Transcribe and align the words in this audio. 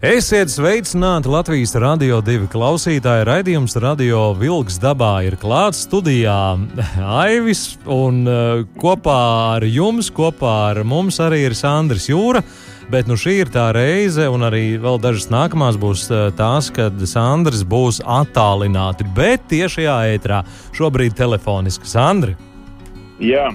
Esiet 0.00 0.48
sveicināti 0.48 1.28
Latvijas 1.28 1.74
radio 1.76 2.22
divi 2.24 2.46
klausītāji. 2.48 3.26
Radījums 3.28 3.74
Radio 3.84 4.30
Vilks 4.32 4.78
dabā 4.80 5.26
ir 5.26 5.34
klāts 5.36 5.82
studijā 5.84 6.56
Aivis, 7.20 7.74
un 7.84 8.22
uh, 8.24 8.62
kopā 8.80 9.16
ar 9.58 9.66
jums, 9.68 10.08
kopā 10.08 10.54
ar 10.70 10.80
mums 10.88 11.20
arī 11.20 11.42
ir 11.50 11.56
Sandrs 11.58 12.08
Jūra. 12.08 12.40
Bet 12.88 13.10
nu 13.12 13.18
šī 13.20 13.34
ir 13.42 13.52
tā 13.52 13.66
reize, 13.76 14.24
un 14.24 14.48
arī 14.48 14.78
vēl 14.80 14.96
dažas 15.04 15.28
nākamās 15.28 15.76
būs 15.76 16.06
uh, 16.08 16.30
tās, 16.32 16.70
kad 16.72 16.96
Sandrs 17.04 17.60
būs 17.60 18.00
attālināti, 18.00 19.04
bet 19.12 19.44
tiešajā 19.52 19.98
ētrā 20.14 20.40
šobrīd 20.80 21.18
telefoniski. 21.20 21.84
Sandri! 21.84 22.38
Jā, 23.20 23.50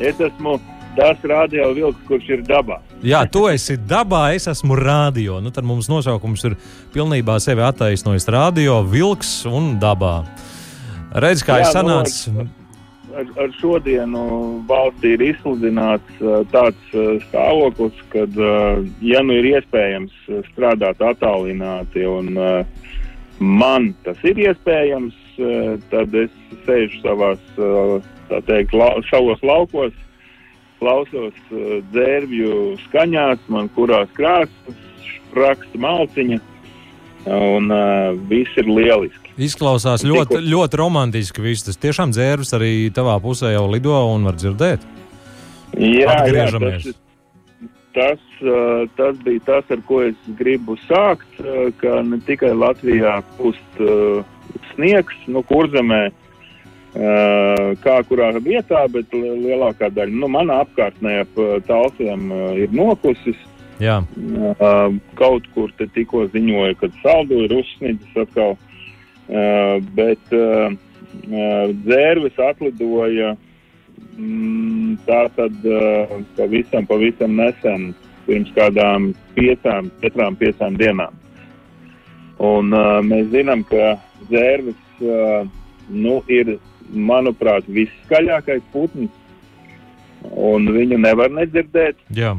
es 0.00 0.16
esmu 0.16 0.56
tas 0.96 1.20
radio 1.28 1.68
vilks, 1.76 2.00
kurš 2.08 2.32
ir 2.38 2.48
dabā. 2.48 2.80
Jā, 3.02 3.24
tu 3.26 3.48
esi 3.50 3.74
dabā, 3.74 4.28
es 4.36 4.46
esmu 4.46 4.76
rādio. 4.78 5.40
Nu, 5.42 5.50
tad 5.50 5.66
mums 5.66 5.88
nosaukums 5.90 6.44
ir 6.46 6.54
pilnībā 6.94 7.34
sevi 7.42 7.64
attaisnojis. 7.66 8.28
Radio, 8.30 8.78
vilks 8.86 9.40
un 9.50 9.72
dabā. 9.82 10.20
Redz, 11.12 11.42
kā 11.42 11.58
Jā, 11.58 11.66
es 11.66 11.74
sanācu. 11.74 12.34
nu, 12.36 12.50
Ar, 13.12 13.26
ar 13.44 13.50
šodienu 13.58 14.22
valstī 14.64 15.10
ir 15.18 15.24
izsludināts 15.26 16.22
tāds 16.48 16.94
stāvoklis, 17.26 17.98
kad, 18.14 18.38
uh, 18.40 18.78
ja 19.04 19.20
nu 19.20 19.34
ir 19.36 19.50
iespējams 19.50 20.14
strādāt 20.46 21.02
attālināti, 21.04 22.06
un 22.08 22.30
man 23.36 23.90
tas 24.06 24.22
ir 24.24 24.40
iespējams, 24.46 25.18
tad 25.92 26.16
es 26.16 26.32
sēžu 26.64 27.02
savās, 27.02 27.44
tā 28.30 28.40
teikt, 28.48 28.72
lau, 28.72 28.94
savos 29.10 29.44
laukos, 29.44 29.92
klausos 30.82 31.36
uh, 31.54 31.78
dzērvju 31.94 32.78
skaņās, 32.88 33.44
man 33.52 33.70
kurās 33.76 34.10
krāsas, 34.16 34.80
raksta 35.36 35.80
malciņa, 35.80 36.40
un 37.32 37.70
uh, 37.70 38.10
viss 38.30 38.58
ir 38.58 38.66
lieliski. 38.66 39.34
Izklausās 39.42 40.04
ļoti, 40.04 40.42
ļoti 40.44 40.80
romantiski. 40.80 41.44
Viss 41.44 41.64
tas 41.64 41.78
tiešām 41.80 42.12
dzērvis 42.12 42.52
arī 42.58 42.72
tavā 42.94 43.14
pusē 43.22 43.54
jau 43.54 43.68
lido 43.70 43.94
un 44.12 44.26
var 44.28 44.36
dzirdēt. 44.36 44.84
Jā. 45.78 46.18
Jā, 46.28 46.50
tas, 46.60 46.88
tas, 47.96 48.26
uh, 48.44 48.82
tas 48.98 49.22
bija 49.24 49.46
tas, 49.46 49.70
ar 49.72 49.80
ko 49.88 50.02
es 50.04 50.18
gribu 50.36 50.76
sākt. 50.84 51.30
uh, 51.40 51.70
Ka 51.80 52.02
ne 52.04 52.20
tikai 52.26 52.52
Latvijā 52.52 53.20
pūst 53.38 53.80
uh, 53.80 54.20
sniegs, 54.74 55.16
nu, 55.32 55.40
kurzemē, 55.48 56.02
uh, 56.10 56.21
kā 56.92 57.94
kurā 58.08 58.32
vietā, 58.44 58.84
bet 58.92 59.12
li- 59.16 59.38
lielākā 59.46 59.88
daļa 59.96 60.12
nu, 60.12 60.28
manā 60.28 60.60
apkārtnē 60.66 61.22
ap 61.22 61.38
uh, 61.40 61.56
tālsiem 61.64 62.28
uh, 62.30 62.52
ir 62.60 62.68
nokusis. 62.76 63.38
Jā, 63.82 63.96
kaut 65.18 65.46
kur 65.56 65.72
te 65.74 65.88
tikko 65.90 66.28
ziņoja, 66.30 66.76
ka 66.78 66.86
saldu 67.00 67.40
ir 67.42 67.54
uzsnidzis 67.56 68.20
atkal, 68.20 68.52
bet 69.96 70.34
dzērvis 71.82 72.38
atlidoja 72.46 73.32
mm, 74.14 75.00
tā 75.08 75.24
tad 75.34 75.66
pavisam, 76.36 76.86
pavisam 76.86 77.34
nesen, 77.40 77.88
pirms 78.28 78.52
kādām 78.54 79.10
piecām, 79.34 79.90
četrām, 80.04 80.38
piecām 80.38 80.78
dienām. 80.78 81.18
Un 82.38 82.70
mēs 83.08 83.32
zinām, 83.34 83.64
ka 83.66 83.96
dzērvis 84.28 85.02
nu, 85.90 86.20
ir, 86.30 86.54
manuprāt, 86.90 87.68
visskaļākais 87.68 88.64
putns, 88.72 89.12
un 90.30 90.68
viņu 90.72 90.98
nevar 91.02 91.32
nedzirdēt. 91.34 92.00
jā. 92.14 92.34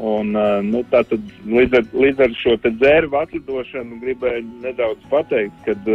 Un, 0.00 0.32
nu, 0.64 0.80
tātad, 0.90 1.20
līdz, 1.44 1.74
ar, 1.76 1.88
līdz 2.02 2.22
ar 2.24 2.36
šo 2.40 2.54
dzērbu 2.64 3.18
atlidošanu 3.20 3.98
gribēju 4.00 4.46
nedaudz 4.64 5.04
pateikt, 5.10 5.58
kad, 5.66 5.90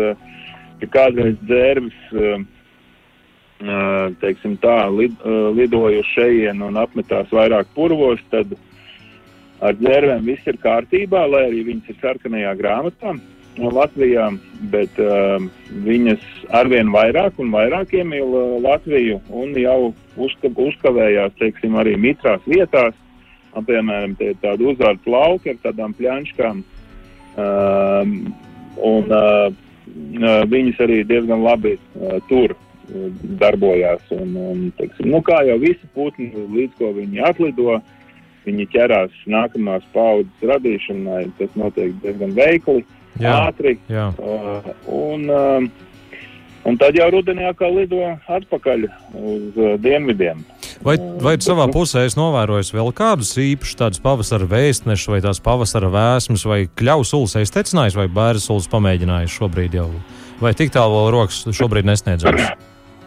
ka 0.79 0.89
kādreiz 0.93 1.35
dzērbis, 1.41 1.97
teiksim 4.21 4.55
tā, 4.61 4.77
lid, 4.93 5.17
uz 5.97 6.13
šejienu 6.13 6.69
un 6.69 6.79
apmetās 6.79 7.33
vairāk 7.33 7.73
purvos, 7.75 8.21
tad 8.29 8.53
ar 9.65 9.75
dzērbēm 9.81 10.29
viss 10.29 10.47
ir 10.47 10.61
kārtībā, 10.61 11.25
lai 11.25 11.47
arī 11.49 11.65
viņas 11.71 11.91
ir 11.91 12.01
sarkanajā 12.03 12.53
grāmatā 12.61 13.17
Latvijā, 13.57 14.29
bet 14.71 14.97
uh, 14.99 15.39
viņas 15.85 16.23
arvien 16.55 16.89
vairāk 16.91 17.39
un 17.39 17.53
vairāk 17.53 17.93
iemīl 17.95 18.35
uh, 18.35 18.55
Latviju 18.63 19.21
un 19.29 19.55
jau 19.59 19.93
uzka, 20.17 20.51
uzkavējās, 20.51 21.35
teiksim, 21.39 21.77
arī 21.79 21.95
mitrās 21.95 22.43
vietās. 22.45 22.95
Un, 23.55 23.63
piemēram, 23.63 24.17
tie 24.19 24.33
ir 24.33 24.41
tādi 24.41 24.67
uzvārds 24.67 25.07
lauki 25.07 25.53
ar 25.53 25.61
tādām 25.63 25.93
pļančkām. 25.95 26.63
Um, 27.39 28.17
un 28.83 29.15
uh, 29.15 29.47
uh, 29.47 30.43
viņas 30.51 30.81
arī 30.83 31.01
diezgan 31.07 31.43
labi 31.43 31.77
uh, 31.77 32.17
tur 32.27 32.51
uh, 32.51 33.05
darbojās. 33.39 34.03
Un, 34.15 34.35
un, 34.35 34.65
teiksim, 34.79 35.07
nu, 35.13 35.21
kā 35.23 35.39
jau 35.47 35.55
visi 35.63 35.87
putni, 35.95 36.33
līdz 36.35 36.75
ko 36.79 36.91
viņi 36.97 37.23
atlido, 37.29 37.79
viņi 38.45 38.67
ķerās 38.75 39.15
nākamās 39.31 39.87
paudzes 39.95 40.51
radīšanai. 40.51 41.23
Tas 41.39 41.55
notiek 41.59 41.95
diezgan 42.03 42.35
veikli, 42.35 42.83
Jā. 43.21 43.35
ātri. 43.47 43.77
jā. 43.91 44.09
Uh, 44.19 44.71
un, 44.91 45.29
uh, 45.31 46.17
un 46.67 46.79
tad 46.81 46.97
jau 46.97 47.07
rudenī 47.13 47.45
atkal 47.47 47.77
lido 47.77 48.01
atpakaļ 48.27 48.87
uz 49.15 49.55
uh, 49.55 49.75
dienvidiem. 49.81 50.43
Vai, 50.85 50.97
vai 51.23 51.37
savā 51.41 51.69
pusē 51.71 52.03
esi 52.05 52.19
novērojis 52.19 52.73
vēl 52.75 52.91
kādus 52.95 53.31
īpašus 53.41 53.79
tādus 53.79 54.03
pavasara 54.03 54.47
vēstnešus, 54.51 55.09
vai 55.13 55.21
tās 55.23 55.39
pavasara 55.43 55.89
vēsmas, 55.93 56.43
vai 56.45 56.65
kļaus 56.67 57.13
sulas 57.13 57.37
esi 57.39 57.55
tecinājis, 57.55 57.97
vai 57.97 58.09
bērnu 58.11 58.43
sulas 58.43 58.69
pamēģinājis 58.73 59.39
šobrīd 59.39 59.79
jau? 59.79 59.89
Vai 60.43 60.51
tik 60.57 60.73
tālu 60.75 60.99
vēl 60.99 61.11
rokas 61.15 61.45
šobrīd 61.55 61.87
nesniedzams? 61.87 62.51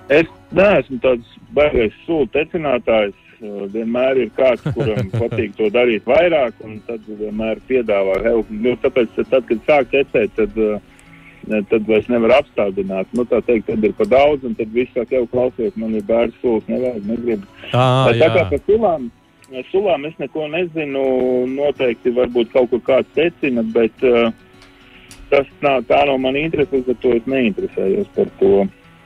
Es 0.09 0.29
neesmu 0.57 0.97
tāds 1.05 1.39
baigais 1.53 1.93
sulu 2.07 2.29
tecinātājs. 2.33 3.17
Uh, 3.39 3.67
Vienmēr 3.71 4.19
ir 4.25 4.31
kāds, 4.35 4.65
kuram 4.75 5.11
patīk 5.21 5.55
to 5.59 5.69
darīt 5.75 6.07
vairāk, 6.09 6.57
un 6.67 6.81
tad 6.89 7.05
vienmēr 7.07 7.61
piedāvā 7.69 8.17
help. 8.25 8.49
Nu, 8.51 8.75
tāpēc, 8.83 9.13
tad, 9.21 9.45
kad 9.47 9.61
sāk 9.69 9.93
tecēt, 9.93 10.33
tad, 10.35 10.59
uh, 10.59 11.61
tad 11.71 11.87
vairs 11.87 12.09
nevar 12.11 12.35
apstādināt. 12.41 13.13
Nu, 13.15 13.27
tā 13.31 13.39
teikt, 13.47 13.69
tad 13.71 13.85
ir 13.87 13.95
pa 13.99 14.09
daudz, 14.11 14.43
un 14.49 14.57
tad 14.59 14.75
viss 14.75 14.91
sāk 14.97 15.15
jau 15.15 15.23
klausies, 15.31 15.77
man 15.79 15.95
ir 15.95 16.07
bērns 16.09 16.35
sulas, 16.43 16.67
nevajag, 16.71 17.07
negribu. 17.07 17.47
Tā, 17.71 17.87
Bet 18.09 18.21
tā 18.25 18.31
kā 18.35 18.45
par 18.51 18.65
sulām, 18.67 19.07
sulām 19.71 20.09
es 20.11 20.19
neko 20.19 20.49
nezinu, 20.53 21.05
noteikti 21.53 22.15
varbūt 22.17 22.51
kaut 22.57 22.73
kur 22.73 22.83
kāds 22.91 23.15
secina, 23.17 23.63
bet 23.77 24.09
uh, 24.09 24.33
tas 25.31 25.47
nav, 25.65 25.85
tā 25.89 26.03
nav 26.09 26.19
mana 26.23 26.43
interese, 26.43 26.75
līdz 26.75 26.95
ar 26.95 26.99
to 27.05 27.15
es 27.17 27.31
neinteresējos 27.31 28.11
par 28.17 28.35
to. 28.41 28.57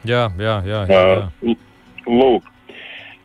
Jā, 0.09 0.25
jā, 0.39 0.57
jā, 0.67 0.81
jā, 0.89 1.05
jā. 1.13 1.29
Uh, 1.53 1.69
lūk, 2.09 2.49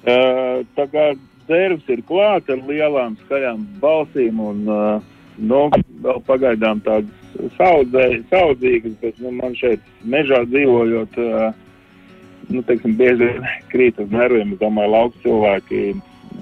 uh, 0.05 0.63
tā 0.77 0.87
kā 0.93 1.05
dzērvs 1.47 1.93
ir 1.93 2.03
klāts 2.07 2.51
ar 2.51 2.63
lielām 2.67 3.15
skaļām 3.25 3.63
balsīm 3.81 4.41
un 4.43 4.65
uh, 4.67 5.13
nu, 5.37 5.67
vēl 6.03 6.19
pagaidām 6.27 6.81
tādas 6.85 7.53
saudzē, 7.57 8.09
saudzīgas, 8.31 8.97
bet 9.01 9.21
nu, 9.21 9.31
man 9.37 9.55
šeit 9.57 9.81
mežā 10.03 10.43
dzīvojot, 10.49 11.17
uh, 11.21 11.55
nu, 12.51 12.63
teiksim, 12.67 12.97
bieži 12.99 13.31
krīt 13.71 13.99
uz 14.01 14.13
nerviem. 14.13 14.55
Es 14.55 14.61
domāju, 14.61 14.93
lauku 14.93 15.25
cilvēki 15.25 15.81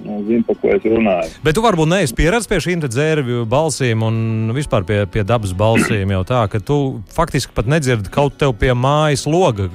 nu, 0.04 0.20
zina, 0.26 0.44
par 0.46 0.58
ko 0.60 0.72
es 0.74 0.86
runāju. 0.86 1.32
Bet 1.44 1.56
tu 1.56 1.64
varbūt 1.64 1.90
neesi 1.90 2.16
pieredzējis 2.16 2.50
pie 2.50 2.60
šīm 2.66 2.84
dzērvju 2.86 3.46
balsīm 3.50 4.04
un 4.06 4.54
vispār 4.56 4.86
pie, 4.88 5.02
pie 5.10 5.24
dabas 5.26 5.54
balsīm 5.56 6.14
jau 6.14 6.22
tā, 6.28 6.44
ka 6.52 6.60
tu 6.62 6.78
faktiski 7.16 7.54
pat 7.56 7.68
nedzirdi 7.70 8.12
kaut 8.12 8.38
tev 8.40 8.56
pie 8.60 8.72
mājas 8.76 9.26
loga 9.28 9.68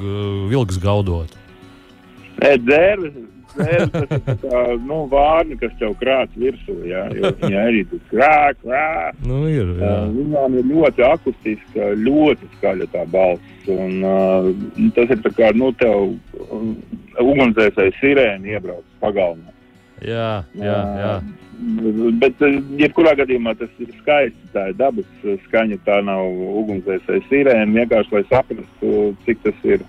vilks 0.51 0.79
gaudot. 0.81 1.37
Nē, 2.41 2.55
dzērves, 2.63 3.17
dzērves 3.55 3.91
tas 4.09 4.27
ir 4.31 4.37
kā, 4.41 4.61
nu, 4.87 4.97
vārni, 5.11 5.57
kas 5.59 5.73
tev 5.79 5.93
krāts 5.99 6.37
virsū, 6.39 6.75
jā, 6.87 7.03
jo 7.17 7.31
viņi 7.41 7.59
arī 7.61 7.83
tur 7.89 8.01
krā, 8.11 8.35
krā. 8.61 8.87
Nu, 9.25 9.43
ir, 9.51 9.73
jā. 9.81 9.93
Viņām 10.15 10.57
ir 10.59 10.67
ļoti 10.71 11.05
akustiska, 11.07 11.91
ļoti 12.01 12.49
skaļa 12.57 12.89
tā 12.95 13.05
balss. 13.11 13.69
Un, 13.71 14.01
uh, 14.01 14.49
tas 14.95 15.13
ir 15.13 15.21
tā 15.25 15.33
kā, 15.37 15.51
nu, 15.57 15.69
tev 15.79 16.15
um, 16.49 16.73
ugunsdzēsēji 17.21 17.97
sirēni 17.99 18.55
iebrauc 18.55 18.85
pagalmā. 19.03 19.53
Jā, 20.01 20.41
jā, 20.57 20.79
jā. 20.97 21.13
Bet, 22.21 22.41
uh, 22.41 22.57
jebkurā 22.81 23.13
gadījumā 23.19 23.53
tas 23.59 23.71
ir 23.83 23.91
skaisti. 23.99 24.51
Tā 24.55 24.71
ir 24.71 24.77
dabas 24.79 25.25
skaņa, 25.45 25.77
tā 25.85 26.01
nav 26.07 26.25
ugunsdzēsēji 26.63 27.27
sirēni. 27.29 27.77
Vienkārši, 27.83 28.15
lai 28.17 28.23
saprastu, 28.31 28.95
cik 29.27 29.43
tas 29.45 29.65
ir 29.69 29.85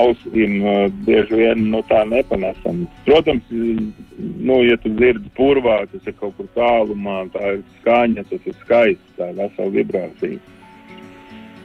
ausīm 0.00 0.58
uh, 0.62 0.86
bieži 1.06 1.38
vien 1.42 1.66
nu, 1.72 1.82
tā 1.88 2.02
nepanesam. 2.08 2.84
Protams, 3.06 3.48
nu, 3.52 4.58
ja 4.66 4.78
tu 4.80 4.92
dzirdi 4.96 5.32
purvā, 5.36 5.82
tas 5.92 6.08
ir 6.08 6.16
kaut 6.20 6.36
kur 6.38 6.48
tālumā, 6.56 7.24
tā 7.34 7.56
ir 7.58 7.62
skaņa, 7.80 8.26
tas 8.30 8.48
ir 8.48 8.58
skaists, 8.64 9.14
tā 9.18 9.30
vesela 9.36 9.74
vibrācija. 9.76 10.40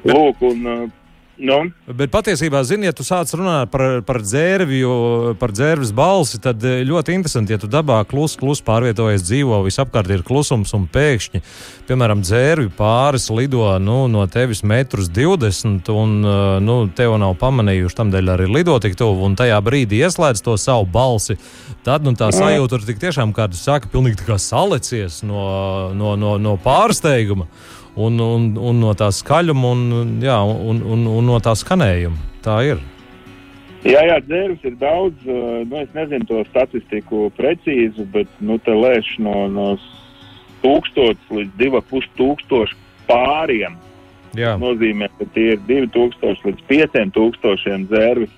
Lūk, 0.07 0.43
un 0.47 0.71
uh, 0.71 0.87
Nu. 1.37 1.59
Bet 1.85 2.09
patiesībā, 2.09 2.63
zini, 2.65 2.87
ja 2.87 2.93
tu 2.97 3.03
sāc 3.05 3.29
runāt 3.37 3.69
par, 3.69 3.99
par 4.07 4.17
dzērvju, 4.23 5.35
par 5.37 5.51
dzērves 5.53 5.91
balsi, 5.93 6.39
tad 6.41 6.63
eh, 6.65 6.81
ļoti 6.87 7.13
interesanti, 7.13 7.53
ja 7.53 7.61
tu 7.61 7.69
dabā 7.69 7.99
klusi, 8.09 8.39
klusi 8.41 8.65
pārvietojies, 8.65 9.21
dzīvo, 9.27 9.59
visapkārt 9.67 10.09
ir 10.15 10.23
klusums 10.25 10.73
un 10.73 10.87
pēkšņi, 10.89 11.43
piemēram, 11.89 12.23
dzērvi 12.25 12.71
pāris 12.77 13.29
lido 13.29 13.69
nu, 13.83 13.99
no 14.09 14.25
tevis 14.33 14.63
metrus 14.65 15.11
20, 15.13 15.93
un 15.93 16.17
eh, 16.25 16.41
nu, 16.65 16.79
tev 16.97 17.19
nav 17.21 17.37
pamanījuši, 17.37 17.99
tamdēļ 18.01 18.33
arī 18.33 18.49
lido 18.57 18.79
tik 18.81 18.97
tuvu, 18.97 19.29
un 19.29 19.37
tajā 19.37 19.61
brīdī 19.61 20.01
ieslēdz 20.07 20.41
to 20.41 20.57
savu 20.57 20.89
balsi, 20.89 21.37
tad 21.85 22.07
nu, 22.07 22.17
tā 22.17 22.33
sajūta 22.33 22.81
ir 22.81 22.89
tik 22.89 23.05
tiešām, 23.05 23.37
kā 23.37 23.45
tu 23.51 23.61
saki, 23.61 23.93
pilnīgi 23.93 24.25
kā 24.25 24.41
salecies 24.41 25.21
no, 25.21 25.93
no, 25.93 26.17
no, 26.17 26.39
no 26.41 26.57
pārsteiguma 26.65 27.45
un, 27.97 28.19
un, 28.21 28.51
un 28.57 28.79
no 28.81 28.93
tā 28.97 29.09
skaļuma 29.13 29.73
un, 29.73 30.13
jā, 30.23 30.37
un, 30.45 30.83
un, 30.85 31.07
un 31.17 31.27
no 31.27 31.39
tā 31.43 31.55
skanējuma. 31.57 32.29
Tā 32.45 32.61
ir. 32.67 32.83
Jā, 33.87 34.01
jā, 34.07 34.17
dzērus 34.25 34.63
ir 34.67 34.77
daudz. 34.81 35.27
Nu, 35.27 35.81
es 35.81 35.91
nezinu 35.95 36.27
to 36.29 36.43
statistiku 36.49 37.27
precīzi, 37.37 38.05
bet 38.13 38.29
nu, 38.43 38.57
te 38.63 38.73
lēš 38.75 39.13
no, 39.23 39.45
no 39.51 39.67
tūkstotis 40.63 41.33
līdz 41.33 41.53
divu 41.59 41.81
pus 41.89 42.07
tūkstošu 42.19 42.77
pāriem. 43.09 43.77
Tas 44.37 44.59
nozīmē, 44.61 45.09
ka 45.17 45.25
tie 45.33 45.53
ir 45.55 45.61
2000 45.69 46.45
līdz 46.45 46.65
5000 46.69 47.87
dzērvis. 47.89 48.33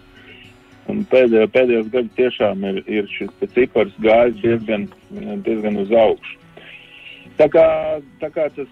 Un 0.90 1.04
pēdējo, 1.06 1.46
pēdējos 1.54 1.90
gados 1.94 2.16
tiešām 2.18 2.64
ir, 2.66 2.78
ir 2.90 3.10
šis 3.14 3.34
cipars 3.54 3.94
gājis 4.02 4.40
diezgan, 4.42 4.88
diezgan 5.46 5.78
uz 5.84 5.92
augšu. 5.94 6.39
Tā 7.40 7.48
kā, 7.48 7.66
tā 8.20 8.28
kā 8.36 8.50
tas 8.52 8.72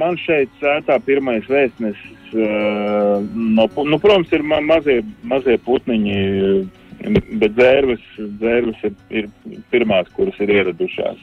man 0.00 0.18
šeit 0.20 0.50
sētā 0.60 0.98
pirmais 1.06 1.46
vēstnesis, 1.48 2.34
uh, 2.36 3.22
no, 3.32 3.64
nu, 3.64 3.98
protams, 4.02 4.32
ir 4.36 4.44
ma 4.44 4.58
mazie, 4.60 4.98
mazie 5.24 5.56
putniņi, 5.64 6.18
bet 7.40 7.54
dzērves, 7.56 8.04
dzērves 8.42 8.82
ir, 8.84 8.98
ir 9.08 9.30
pirmās, 9.72 10.10
kuras 10.16 10.36
ir 10.44 10.52
ieradušās. 10.58 11.22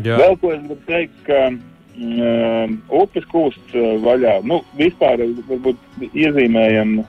Jā. 0.00 0.16
Vēl 0.16 0.38
ko 0.40 0.54
es 0.54 0.62
gribu 0.62 0.78
teikt, 0.88 1.18
ka 1.26 1.42
uh, 1.52 2.72
upes 3.02 3.28
kūst 3.34 3.76
uh, 3.76 3.98
vaļā. 4.06 4.38
Nu, 4.48 4.62
vispār 4.78 5.20
varbūt 5.50 6.08
iezīmējam, 6.08 7.02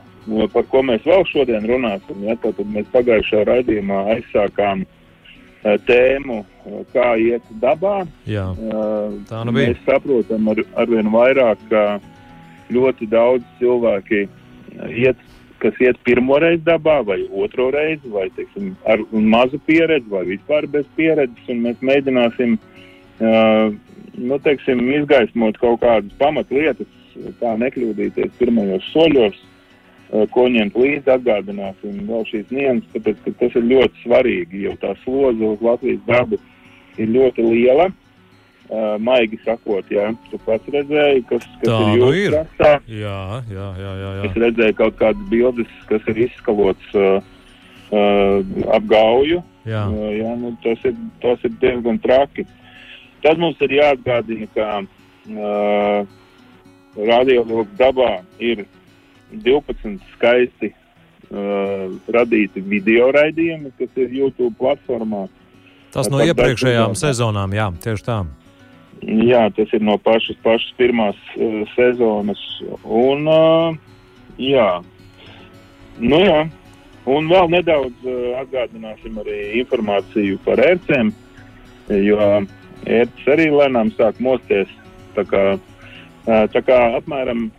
par 0.51 0.68
ko 0.71 0.83
mēs 0.83 1.07
vēl 1.07 1.24
šodien 1.31 1.69
runāsim. 1.71 2.19
Ja? 2.27 2.36
Tad 2.44 2.59
mēs 2.75 2.91
pagājušā 2.91 3.45
raidījumā 3.47 4.03
aizsākām 4.18 4.83
uh, 4.83 5.00
tēmu, 5.63 6.39
eh, 6.44 6.80
kā 6.94 7.10
iet 7.19 7.45
dabā. 7.62 8.07
Jā, 8.27 8.51
eh, 8.51 9.19
tā 9.30 9.44
nu 9.45 9.54
bija. 9.56 9.74
Mēs 9.74 9.86
saprotam 9.88 10.50
ar, 10.51 10.63
arvien 10.75 11.12
vairāk, 11.13 11.57
ka 11.69 12.00
ļoti 12.71 13.10
daudz 13.10 13.44
cilvēki 13.60 14.27
iet, 14.89 15.18
kas 15.60 15.74
iet 15.80 15.98
pirmo 16.04 16.39
reizi 16.39 16.63
dabā, 16.63 17.06
vai 17.06 17.21
otro 17.31 17.71
reizi, 17.71 18.10
vai 18.12 18.30
teiksim, 18.36 18.75
ar 18.86 19.00
mazu 19.12 19.60
pieredzi, 19.68 20.10
vai 20.10 20.25
vispār 20.25 20.68
bez 20.68 20.86
pieredzes, 20.98 21.50
un 21.50 21.63
mēs 21.63 21.77
mēģināsim 21.80 22.60
nu, 24.18 24.39
teiksim, 24.39 24.81
izgaismot 24.92 25.57
kaut 25.62 25.80
kādas 25.81 26.12
pamatlietas, 26.19 26.88
kā 27.39 27.54
nekļūdīties 27.62 28.33
pirmajos 28.39 28.89
soļos, 28.92 29.38
Eh, 29.38 29.52
ko 30.33 30.45
ņemt 30.51 30.75
līdzi, 30.77 31.10
atgādināsim 31.10 32.04
vēl 32.06 32.25
šīs 32.30 32.51
nianses, 32.54 32.89
tāpēc, 32.94 33.19
ka 33.25 33.33
tas 33.39 33.57
ir 33.57 33.68
ļoti 33.71 34.04
svarīgi, 34.04 34.63
jo 34.68 34.74
tā 34.81 34.94
slodze 35.01 35.51
uz 35.56 35.63
Latvijas 35.65 36.04
dabu 36.10 36.39
ir 37.01 37.13
ļoti 37.15 37.45
liela. 37.48 37.89
Uh, 38.74 38.95
maigi 39.04 39.38
sakot, 39.44 39.89
jā, 39.92 40.06
tu 40.31 40.38
pats 40.45 40.69
redzēji, 40.71 41.25
kas, 41.30 41.44
kas 41.60 41.68
Tā, 41.68 41.77
ir 41.83 42.00
jūsu 42.00 42.13
nu 42.13 42.30
krastā. 42.31 42.69
Jā, 42.88 43.18
jā, 43.51 43.65
jā, 43.77 43.89
jā, 44.00 44.12
jā. 44.15 44.21
Es 44.30 44.38
redzēju 44.45 44.77
kaut 44.80 44.95
kādas 45.01 45.25
bildes, 45.30 45.74
kas 45.89 46.07
ir 46.13 46.21
izskalots 46.24 46.95
uh, 46.95 47.18
uh, 47.92 48.38
ap 48.74 48.88
gauju. 48.89 49.42
Jā, 49.68 49.83
uh, 49.92 50.07
jā 50.15 50.31
nu, 50.39 50.54
tas, 50.63 50.88
ir, 50.89 50.95
tas 51.21 51.44
ir 51.44 51.54
diezgan 51.62 52.00
traki. 52.01 52.48
Tad 53.25 53.42
mums 53.44 53.60
ir 53.68 53.75
jāatgādina, 53.77 54.48
ka 54.56 54.69
uh, 54.80 56.00
radiologs 57.12 57.75
dabā 57.77 58.13
ir 58.39 58.63
12 59.45 59.97
skaisti 60.13 60.69
uh, 61.33 61.89
radīti 62.13 62.62
video 62.62 63.09
raidījumi, 63.15 63.74
kas 63.80 63.97
ir 64.00 64.13
YouTube 64.13 64.53
platformā. 64.59 65.27
Tas 65.94 66.09
no 66.09 66.24
iepriekšējām 66.25 66.95
sezonām, 66.97 67.53
jā, 67.53 67.69
tieši 67.83 68.07
tā. 68.07 68.24
Jā, 69.03 69.45
tas 69.56 69.71
ir 69.75 69.83
no 69.83 69.97
pašas, 70.00 70.38
pašas 70.45 70.74
pirmās 70.80 71.19
uh, 71.35 71.62
sezonas. 71.75 72.41
Un, 72.83 73.27
uh, 73.27 73.75
jā. 74.39 74.69
Nu, 76.00 76.21
jā. 76.24 76.44
Un 77.09 77.27
vēl 77.27 77.50
nedaudz 77.51 78.06
uh, 78.07 78.38
atgādināsim 78.39 79.18
arī 79.19 79.39
informāciju 79.59 80.39
par 80.45 80.62
ērcēm, 80.63 81.12
jo 82.00 82.29
ērces 82.88 83.27
arī 83.36 83.50
lēnām 83.51 83.91
sāk 83.97 84.21
mosties. 84.24 84.71
Tā 85.18 85.25
kā, 85.27 85.44
uh, 85.57 86.45
tā 86.53 86.63
kā 86.63 86.79
apmēram 87.01 87.50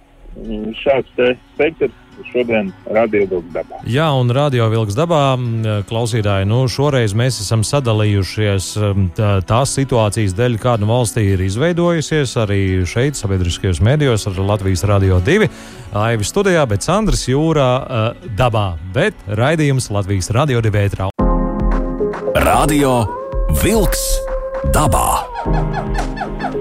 šāds 0.80 1.38
spektrs 1.54 2.00
šodien 2.30 2.70
radio 2.90 3.26
vilks 3.30 3.50
dabā. 3.54 3.80
Jā, 3.90 4.06
un 4.16 4.30
radio 4.34 4.68
vilks 4.72 4.96
dabā 4.98 5.22
klausītāji, 5.88 6.48
nu 6.50 6.64
šoreiz 6.70 7.14
mēs 7.16 7.40
esam 7.42 7.64
sadalījušies 7.66 8.70
tā, 9.18 9.30
tās 9.48 9.74
situācijas 9.78 10.36
dēļ, 10.38 10.58
kāda 10.62 10.88
valstī 10.88 11.26
ir 11.34 11.44
izveidojusies 11.46 12.36
arī 12.44 12.62
šeit, 12.88 13.18
sabiedriskajos 13.18 13.82
mēdījos 13.84 14.28
ar 14.30 14.40
Latvijas 14.52 14.86
radio 14.90 15.20
2. 15.24 15.50
Aivi 16.04 16.26
studijā, 16.26 16.64
bet 16.70 16.86
Sandrs 16.86 17.26
jūrā 17.30 17.68
uh, 17.82 18.30
dabā, 18.38 18.74
bet 18.94 19.26
raidījums 19.26 19.90
Latvijas 19.94 20.32
radio 20.34 20.62
2 20.64 20.88
ētrā. 20.88 21.10
Radio 22.44 22.98
vilks 23.62 24.08
dabā. 24.74 25.33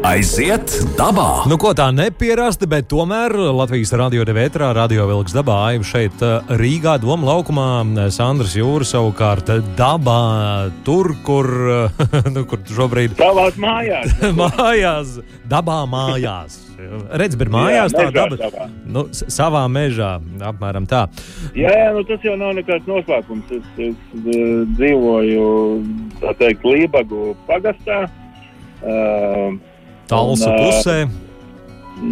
Aiziet 0.04 0.74
dabā! 0.98 1.46
Nu, 1.48 1.56
ko 1.56 1.70
tā 1.72 1.86
nepierasti, 1.96 2.68
bet 2.68 2.90
tomēr 2.92 3.32
Latvijas 3.56 3.94
radio 3.96 4.26
devētrā, 4.28 4.74
radio 4.76 5.06
vilks 5.08 5.32
dabā, 5.32 5.56
aiv 5.70 5.86
šeit 5.88 6.20
uh, 6.20 6.44
Rīgā, 6.60 6.98
Doma 7.00 7.30
laukumā, 7.30 7.68
Sandrs 8.12 8.58
Jūra 8.60 8.84
savukārt 8.88 9.48
dabā, 9.80 10.18
tur, 10.84 11.14
kur, 11.24 11.48
nu, 12.36 12.44
kur 12.50 12.60
šobrīd. 12.68 13.16
Savās 13.22 13.56
mājās. 13.56 14.18
mājās, 14.42 15.14
dabā 15.48 15.80
mājās. 15.88 16.58
Redz, 17.16 17.38
bet 17.40 17.54
mājās 17.54 17.96
jā, 17.96 18.02
tā 18.04 18.10
daba. 18.18 18.40
Savā. 18.42 18.68
Nu, 18.84 19.06
savā 19.14 19.62
mežā, 19.72 20.18
apmēram 20.50 20.90
tā. 20.90 21.06
Jā, 21.56 21.72
jā 21.72 21.94
nu, 21.96 22.04
tas 22.10 22.28
jau 22.28 22.36
nav 22.42 22.52
nekāds 22.60 22.90
noslēpums. 22.92 23.56
Es, 23.56 23.72
es 23.88 24.28
dzīvoju, 24.76 25.48
tā 26.20 26.36
teikt, 26.44 26.68
Lībagu 26.68 27.32
pagastā. 27.48 28.02
Uh, 28.84 29.56
Talsu 30.12 30.50
pusē. 30.52 30.98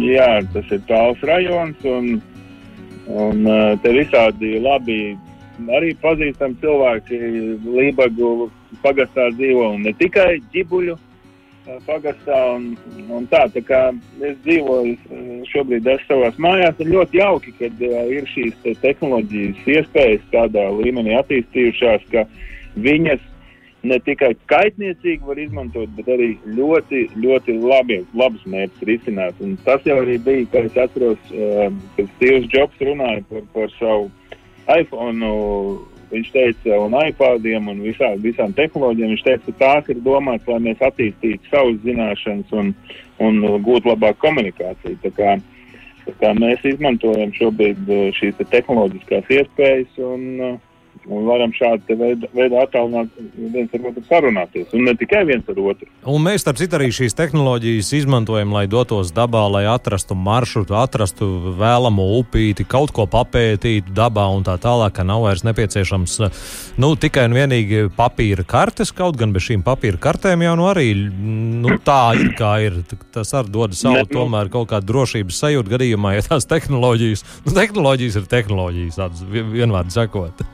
Jā, 0.00 0.40
tas 0.54 0.70
ir 0.72 0.80
tāls 0.88 1.20
rajons, 1.28 1.84
un, 1.84 2.14
un 3.12 3.48
te 3.82 3.92
visādi 3.92 4.54
labi 4.62 4.98
arī 5.76 5.92
pazīstami 6.00 6.56
cilvēki 6.62 7.18
Lībagu 7.66 8.48
pagastā 8.82 9.28
dzīvo, 9.36 9.74
un 9.76 9.84
ne 9.86 9.92
tikai 9.98 10.38
ģibuļu 10.54 10.96
pagastā. 11.86 12.38
Un, 12.56 12.70
un 13.12 13.26
tā, 13.30 13.44
tā 13.52 13.62
kā 13.66 13.82
es 14.24 14.38
dzīvoju 14.46 15.44
šobrīd 15.50 15.90
savās 16.06 16.38
mājās, 16.42 16.80
ir 16.80 16.94
ļoti 16.94 17.20
jauki, 17.20 17.52
uh, 17.60 18.00
ir 18.16 18.30
šīs 18.32 18.56
te 18.64 18.74
tehnoloģijas 18.86 19.68
iespējas 19.76 20.24
tādā 20.32 20.70
līmenī 20.78 21.18
attīstījušās, 21.20 22.08
ka 22.14 22.24
viņas 22.80 23.28
ne 23.86 23.98
tikai 24.06 24.32
kaitniecīgi 24.50 25.26
var 25.26 25.38
izmantot, 25.42 25.90
bet 25.96 26.08
arī 26.14 26.32
ļoti, 26.56 27.04
ļoti 27.22 27.56
labi, 27.62 27.98
labus 28.18 28.44
mērķus 28.50 28.88
risināt. 28.88 29.38
Un 29.42 29.56
tas 29.66 29.82
jau 29.86 29.98
arī 30.02 30.18
bija, 30.22 30.48
kā 30.52 30.64
es 30.68 30.76
atceros, 30.78 31.32
uh, 31.34 31.66
kad 31.96 32.10
Steve's 32.16 32.50
Jobs 32.52 32.84
runāja 32.84 33.24
par, 33.30 33.48
par 33.56 33.72
savu 33.78 34.10
iPhone. 34.78 35.32
Viņš 36.12 36.26
teica, 36.28 36.76
un 36.76 36.92
iPādiem 36.92 37.70
un 37.72 37.78
visā, 37.80 38.10
visām 38.20 38.50
tehnoloģijām, 38.52 39.14
viņš 39.14 39.22
teica, 39.24 39.46
ka 39.46 39.54
tās 39.62 39.86
ir 39.94 40.02
domātas, 40.04 40.44
lai 40.50 40.58
mēs 40.66 40.82
attīstītu 40.84 41.48
savas 41.48 41.78
zināšanas 41.86 42.52
un, 42.52 42.74
un 43.24 43.38
gūtu 43.64 43.88
labāku 43.88 44.20
komunikāciju. 44.26 44.98
Tā 45.06 45.12
kā, 45.16 45.30
tā 46.04 46.14
kā 46.20 46.34
mēs 46.36 46.66
izmantojam 46.68 47.32
šobrīd 47.38 47.88
šīs 48.18 48.36
te 48.36 48.44
tehnoloģiskās 48.52 49.32
iespējas 49.38 49.96
un 50.04 50.28
uh, 50.36 50.60
un 51.08 51.26
varam 51.26 51.52
šādu 51.54 51.96
veidu, 51.98 52.28
veidu 52.36 52.58
attālināt 52.62 53.10
viens 53.34 53.72
ar 53.74 53.86
otru 53.90 54.02
sarunāties. 54.06 54.68
Un 54.76 54.86
ne 54.86 54.94
tikai 54.98 55.24
viens 55.28 55.48
ar 55.50 55.58
otru. 55.58 55.88
Un 56.08 56.22
mēs, 56.24 56.44
starp 56.44 56.60
citu, 56.60 56.78
arī 56.78 56.90
šīs 56.94 57.16
tehnoloģijas 57.18 57.92
izmantojam, 57.98 58.54
lai 58.54 58.64
dotos 58.70 59.10
dabā, 59.14 59.42
lai 59.50 59.64
atrastu 59.70 60.16
maršrutu, 60.18 60.76
atrastu 60.78 61.28
vēlamo 61.58 62.06
upīti, 62.20 62.66
kaut 62.68 62.94
ko 62.94 63.08
papētītu 63.10 63.94
dabā 63.96 64.28
un 64.36 64.46
tā 64.46 64.56
tālāk, 64.62 64.94
ka 64.98 65.06
nav 65.06 65.26
vairs 65.26 65.44
nepieciešams 65.48 66.18
nu, 66.82 66.92
tikai 66.94 67.26
un 67.28 67.36
vienīgi 67.36 67.84
papīra 67.96 68.46
kartes, 68.48 68.94
kaut 68.94 69.18
gan 69.20 69.34
bez 69.34 69.48
šīm 69.48 69.66
papīra 69.66 70.00
kartēm 70.02 70.46
jau 70.46 70.54
nu 70.60 70.70
arī 70.70 70.88
nu, 71.02 71.78
tā 71.82 72.00
ir 72.18 72.32
kā 72.38 72.54
ir. 72.62 72.80
Tas 73.12 73.34
arī 73.36 73.52
dod 73.52 73.76
savu 73.76 73.98
ne, 73.98 74.06
nu, 74.06 74.12
tomēr 74.12 74.50
kaut 74.52 74.70
kādu 74.70 74.92
drošības 74.92 75.42
sajūtu 75.44 75.74
gadījumā, 75.74 76.16
ja 76.16 76.26
tās 76.30 76.48
tehnoloģijas, 76.50 77.26
nu, 77.46 77.54
tehnoloģijas 77.58 78.18
ir 78.20 78.32
tehnoloģijas, 78.32 78.98
tādas 79.02 79.26
vienvārdi 79.28 79.98
sakot. 79.98 80.44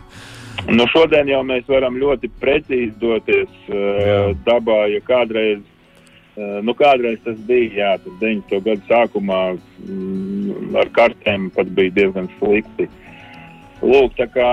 Nu, 0.66 0.84
šodien 0.90 1.28
jau 1.30 1.40
mēs 1.46 1.68
varam 1.70 1.96
ļoti 2.00 2.30
precīzi 2.42 2.94
doties 3.00 3.50
uh, 3.70 4.32
dabā, 4.46 4.80
ja 4.90 5.00
kādreiz, 5.06 5.60
uh, 6.34 6.58
nu, 6.66 6.74
kādreiz 6.76 7.20
tas 7.24 7.38
bija, 7.46 7.70
jā, 7.76 7.90
tas 8.02 8.16
90. 8.20 8.64
gadu 8.66 8.82
sākumā 8.90 9.42
mm, 9.54 10.74
ar 10.82 10.90
kartēm 10.96 11.48
pat 11.54 11.70
bija 11.78 11.94
diezgan 12.00 12.26
slikti. 12.40 12.88
Lūk, 13.78 14.16
tā 14.18 14.26
kā 14.34 14.48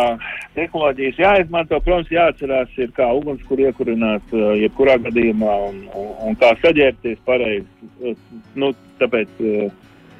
tehnoloģijas 0.53 1.17
jāizmanto, 1.17 1.79
protams, 1.81 2.11
jāatcerās, 2.13 2.69
ir 2.77 2.93
kā 2.93 3.09
ugunskura 3.17 3.71
iekurināt, 3.71 4.29
uh, 4.37 4.53
jebkurā 4.61 4.99
gadījumā, 5.07 5.57
un, 5.71 5.81
un, 5.97 6.13
un 6.29 6.39
kā 6.39 6.53
saģērbties 6.61 7.25
pareizi. 7.25 8.13
Nu, 8.53 8.75
tāpēc 9.01 9.41
uh, 9.41 9.67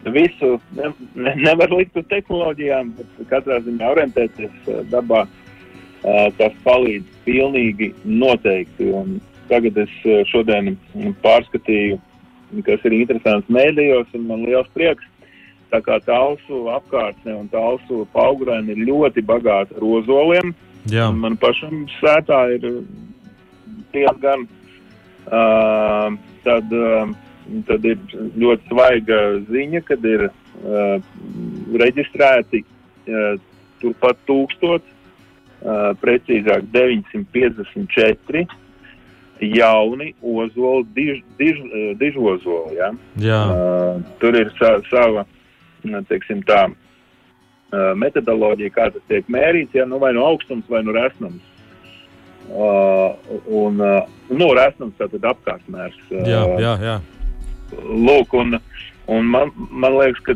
visu 0.10 0.56
ne, 0.74 0.90
ne, 1.14 1.38
nevar 1.46 1.78
likt 1.78 2.02
uz 2.02 2.10
tehnoloģijām, 2.10 2.94
bet 2.98 3.26
katrā 3.30 3.62
ziņā 3.70 3.94
orientēties 3.94 4.72
uh, 4.74 4.82
dabā. 4.90 5.28
Uh, 5.30 5.42
tas 6.38 6.54
palīdz 6.66 7.24
pilnīgi 7.26 7.92
noteikti. 8.06 8.92
Un 8.94 9.18
tagad 9.50 9.78
es 9.86 9.94
šodien 10.30 10.76
pārskatīju, 11.24 12.00
kas 12.66 12.86
ir 12.88 12.98
interesants 13.00 13.50
mēdījos, 13.52 14.14
un 14.18 14.28
man 14.30 14.46
liels 14.46 14.70
prieks. 14.78 15.06
Tā 15.74 15.82
kā 15.84 15.98
tālsu 16.06 16.68
apkārtne 16.72 17.34
un 17.36 17.50
tālsu 17.52 18.06
paugurēni 18.14 18.76
ir 18.76 18.86
ļoti 18.92 19.26
bagāti 19.26 19.76
ar 19.76 19.88
ozoliem. 19.98 20.54
Jā. 20.92 21.10
Man 21.12 21.36
pašam 21.42 21.88
sētā 21.98 22.46
ir 22.56 22.68
diezgan. 23.96 24.46
Uh, 25.26 26.14
tad, 26.46 26.70
uh, 26.70 27.10
tad 27.66 27.86
ir 27.90 27.98
ļoti 28.38 28.70
svaiga 28.70 29.22
ziņa, 29.50 29.82
kad 29.88 30.06
ir 30.06 30.28
uh, 30.30 31.00
reģistrēti 31.82 32.62
uh, 32.62 33.40
turpat 33.82 34.22
tūkstoši 34.30 34.86
uh, 34.86 34.95
precīzāk 36.02 36.68
954 36.74 38.46
jauni 39.42 40.14
ozoli, 40.22 40.86
diž, 40.96 41.24
diž, 41.40 41.58
dižozoli. 42.00 42.78
Ja? 42.78 42.92
Jā. 43.20 43.42
Uh, 43.50 44.04
tur 44.22 44.38
ir 44.38 44.52
sa, 44.60 44.78
sava, 44.90 45.26
teiksim 46.10 46.44
tā, 46.48 46.70
uh, 46.70 47.92
metodoloģija, 48.00 48.76
kā 48.76 48.90
tas 48.94 49.04
tiek 49.10 49.28
mērīts, 49.32 49.76
ja? 49.76 49.88
nu, 49.90 50.00
vai 50.00 50.14
no 50.16 50.26
augstums, 50.30 50.68
vai 50.72 50.84
no 50.86 50.96
resnums. 50.96 51.44
Uh, 52.46 53.18
un, 53.50 53.82
uh, 53.82 54.06
nu, 54.30 54.52
resnums 54.54 54.96
tātad 55.00 55.26
apkārtmērs. 55.34 55.98
Uh, 56.12 56.24
jā, 56.30 56.44
jā, 56.62 56.74
jā. 56.86 56.98
Lūk, 57.82 58.36
un, 58.38 58.60
un 59.12 59.30
man, 59.30 59.52
man 59.70 59.98
liekas, 60.00 60.22
ka 60.26 60.36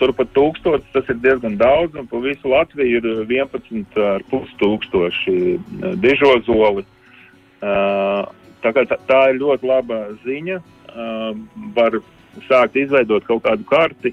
turpat 0.00 0.32
tūkstotis, 0.36 0.88
tas 0.94 1.08
ir 1.12 1.20
diezgan 1.22 1.56
daudz, 1.60 1.94
un 1.98 2.08
pa 2.10 2.20
visu 2.24 2.50
Latviju 2.50 3.00
ir 3.00 3.08
11,5 3.28 4.56
tūkstoši 4.62 5.38
eh, 5.54 5.94
dižozoli. 6.02 6.86
Uh, 7.56 8.26
tā, 8.60 8.70
tā, 8.76 8.98
tā 9.08 9.20
ir 9.32 9.38
ļoti 9.40 9.66
laba 9.66 10.02
ziņa. 10.26 10.58
Uh, 10.92 11.38
var 11.76 11.96
sākt 12.46 12.76
izveidot 12.76 13.24
kaut 13.24 13.42
kādu 13.46 13.64
karti 13.68 14.12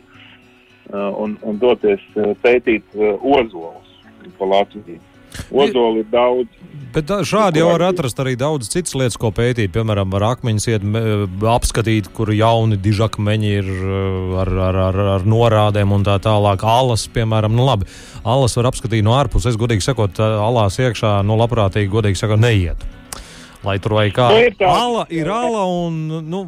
un, 0.94 1.36
un 1.44 1.58
doties 1.60 2.02
pētīt 2.44 2.96
ozolus 2.96 3.92
pa 4.38 4.48
Latviju. 4.48 5.00
Ozoli 5.52 6.04
ir 6.04 6.10
daudz. 6.12 6.64
Bet 6.94 7.10
šādi 7.26 7.58
jau 7.58 7.72
var 7.72 7.88
atrast 7.88 8.20
arī 8.22 8.36
daudz 8.38 8.68
citas 8.70 8.94
lietas, 8.94 9.18
ko 9.18 9.32
pētīt. 9.34 9.72
Piemēram, 9.74 10.12
ar 10.14 10.28
akmeņus 10.28 10.68
iet 10.70 10.84
apskatīt, 11.50 12.12
kur 12.14 12.30
jauni 12.34 12.78
dižakmeņi 12.78 13.54
ir 13.58 13.72
ar, 14.44 14.52
ar, 14.68 14.80
ar, 14.90 15.00
ar 15.16 15.26
norādēm 15.26 15.96
un 15.96 16.06
tā 16.06 16.20
tālāk. 16.22 16.62
Alas, 16.70 17.08
piemēram, 17.14 17.56
nu 17.58 17.66
labi, 17.66 17.90
alas 18.22 18.54
var 18.60 18.70
apskatīt 18.70 19.06
no 19.06 19.16
ārpuses. 19.18 19.56
Es 19.56 19.62
godīgi 19.62 19.86
sakot, 19.86 20.22
alās 20.22 20.78
iekšā, 20.82 21.16
nu 21.26 21.40
labprātīgi, 21.42 21.90
godīgi 21.94 22.22
sakot, 22.22 22.42
neiet. 22.42 22.86
Lai 23.66 23.80
tur 23.82 23.98
vai 23.98 24.10
kā. 24.14 24.30
Nu, 24.30 24.68
ala 24.70 25.08
ir 25.10 25.32
ala 25.34 25.66
un, 25.72 25.98
nu, 26.30 26.44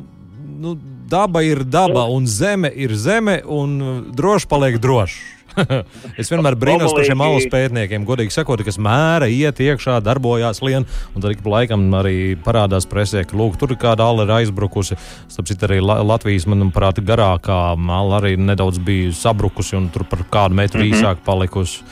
nu, 0.62 0.76
daba 1.10 1.42
ir 1.42 1.64
daba 1.64 2.06
un 2.12 2.28
zeme 2.28 2.70
ir 2.70 2.94
zeme 2.94 3.40
un 3.46 3.80
droši 4.14 4.50
paliek 4.52 4.78
droši. 4.82 5.24
es 6.22 6.32
vienmēr 6.32 6.58
brīnos 6.60 6.94
par 6.96 7.08
šiem 7.08 7.24
alus 7.26 7.48
pētniekiem, 7.52 8.06
godīgi 8.08 8.34
sakot, 8.36 8.64
kas 8.66 8.80
mēra, 8.82 9.30
iet 9.32 9.62
iekšā, 9.64 9.98
darbojās 10.06 10.62
lien, 10.66 10.88
un 11.14 11.24
tad 11.24 11.36
ik 11.36 11.44
pa 11.46 11.54
laikam 11.58 11.88
arī 12.00 12.36
parādās 12.46 12.88
presē, 12.90 13.26
ka 13.28 13.38
lūk, 13.40 13.60
tur 13.62 13.76
kāda 13.80 14.08
ala 14.10 14.28
ir 14.28 14.36
aizbrukusi. 14.40 14.98
Tāpēc 15.36 15.68
arī 15.68 15.82
Latvijas, 15.84 16.48
manuprāt, 16.52 17.02
garākā 17.06 17.60
ala 17.76 18.20
arī 18.20 18.36
nedaudz 18.40 18.80
bija 18.84 19.14
sabrukusi 19.16 19.78
un 19.80 19.90
tur 19.94 20.08
par 20.10 20.26
kādu 20.32 20.58
metru 20.62 20.84
mm 20.84 20.92
-hmm. 20.92 21.02
īsāk 21.02 21.26
palikusi. 21.26 21.84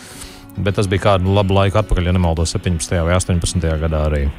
Bet 0.58 0.76
tas 0.76 0.88
bija 0.88 1.02
kādu 1.02 1.34
labu 1.34 1.54
laiku 1.54 1.78
atpakaļ, 1.78 2.06
ja 2.06 2.12
nemaldos, 2.12 2.56
17. 2.56 3.04
vai 3.04 3.16
18. 3.16 3.80
gadā 3.80 4.06
arī. 4.10 4.30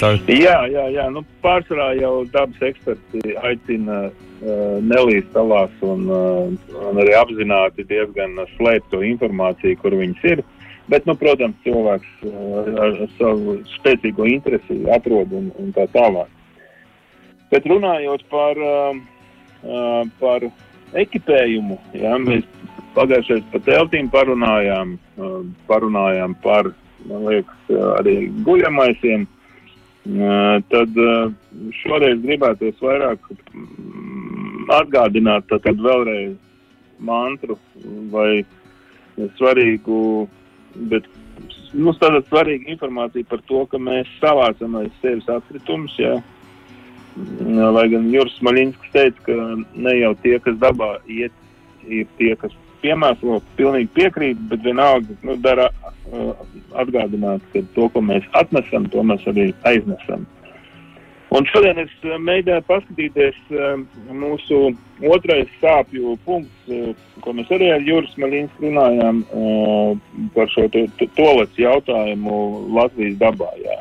Tā... 0.00 0.10
Jā, 0.26 0.66
jā, 0.66 0.88
jā. 0.90 1.06
Nu, 1.10 1.22
pārsvarā 1.44 1.92
jau 2.00 2.24
dabas 2.32 2.62
eksperti 2.62 3.36
aicina 3.42 4.10
uh, 4.44 4.76
nelīst 4.84 5.30
talās 5.34 5.72
un, 5.84 6.04
uh, 6.08 6.74
un 6.88 7.00
arī 7.02 7.16
apzināti 7.18 7.86
diezgan 7.88 8.38
slēpt 8.54 8.90
to 8.92 9.02
informāciju, 9.04 9.80
kur 9.80 9.96
viņas 9.98 10.28
ir. 10.32 10.44
Bet, 10.92 11.06
nu, 11.08 11.14
protams, 11.16 11.56
cilvēks 11.64 12.24
uh, 12.28 12.70
ar 12.84 12.96
savu 13.16 13.58
spēcīgo 13.78 14.28
interesi 14.28 14.82
atrod 14.92 15.32
un, 15.32 15.50
un 15.60 15.72
tā 15.76 15.88
tālāk. 15.94 16.28
Bet 17.52 17.66
runājot 17.70 18.24
par, 18.32 18.58
par 20.18 20.46
ekipējumu, 20.98 21.76
jā, 21.94 22.16
mēs 22.18 22.48
pagājušajā 22.96 23.44
par 23.52 23.62
teltīm 23.68 24.08
parunājām, 24.10 24.96
parunājām 25.68 26.34
par, 26.42 26.72
man 27.06 27.28
liekas, 27.28 27.76
arī 28.00 28.16
guļamaisiem 28.48 29.28
tad 30.04 30.98
šoreiz 31.80 32.18
gribētos 32.20 32.80
vairāk 32.84 33.22
mm, 33.32 34.66
atgādināt 34.76 35.48
tad 35.48 35.80
vēlreiz 35.80 36.34
mantru 37.00 37.56
vai 38.12 38.44
svarīgu, 39.38 40.28
bet 40.90 41.06
nu, 41.72 41.94
tāda 41.98 42.22
svarīga 42.28 42.72
informācija 42.74 43.26
par 43.30 43.42
to, 43.48 43.64
ka 43.70 43.80
mēs 43.80 44.10
savācam 44.20 44.76
aiz 44.80 44.92
sevis 45.02 45.28
atkritumus, 45.30 45.96
jā. 45.98 46.18
Lai 47.74 47.86
gan 47.92 48.08
Juris 48.10 48.36
Maļinskis 48.42 48.92
teica, 48.94 49.24
ka 49.28 49.34
ne 49.86 49.96
jau 50.00 50.14
tie, 50.22 50.36
kas 50.42 50.58
dabā 50.62 50.96
iet, 51.06 51.34
ir 51.86 52.08
tie, 52.18 52.32
kas 52.40 52.54
piemēro, 52.82 53.38
pilnīgi 53.58 53.92
piekrīt, 53.94 54.40
bet 54.50 54.64
vienalga 54.66 55.14
nu, 55.22 55.36
dara 55.40 55.68
uh, 55.70 56.34
atgādināt, 56.80 57.44
ka 57.52 57.62
to, 57.76 57.88
ko 57.92 58.02
mēs 58.04 58.26
atnesam, 58.38 58.88
to 58.92 59.02
mēs 59.06 59.26
arī 59.30 59.50
aiznesam. 59.68 60.26
Un 61.34 61.46
šodien 61.50 61.80
es 61.82 61.90
uh, 62.04 62.14
mēģināju 62.22 62.62
paskatīties 62.68 63.38
uh, 63.50 63.80
mūsu 64.14 64.58
otrais 65.10 65.50
sāpju 65.58 66.14
punkts, 66.26 66.68
uh, 66.70 66.92
ko 67.24 67.34
mēs 67.34 67.50
arī 67.56 67.72
ar 67.74 67.82
Juris 67.82 68.12
Malīnsku 68.20 68.68
runājām 68.68 69.24
par 70.36 70.50
šo 70.52 70.68
to, 70.70 70.84
to, 71.00 71.08
tolets 71.16 71.58
jautājumu 71.58 72.36
Latvijas 72.76 73.16
dabā. 73.22 73.50
Jā. 73.64 73.80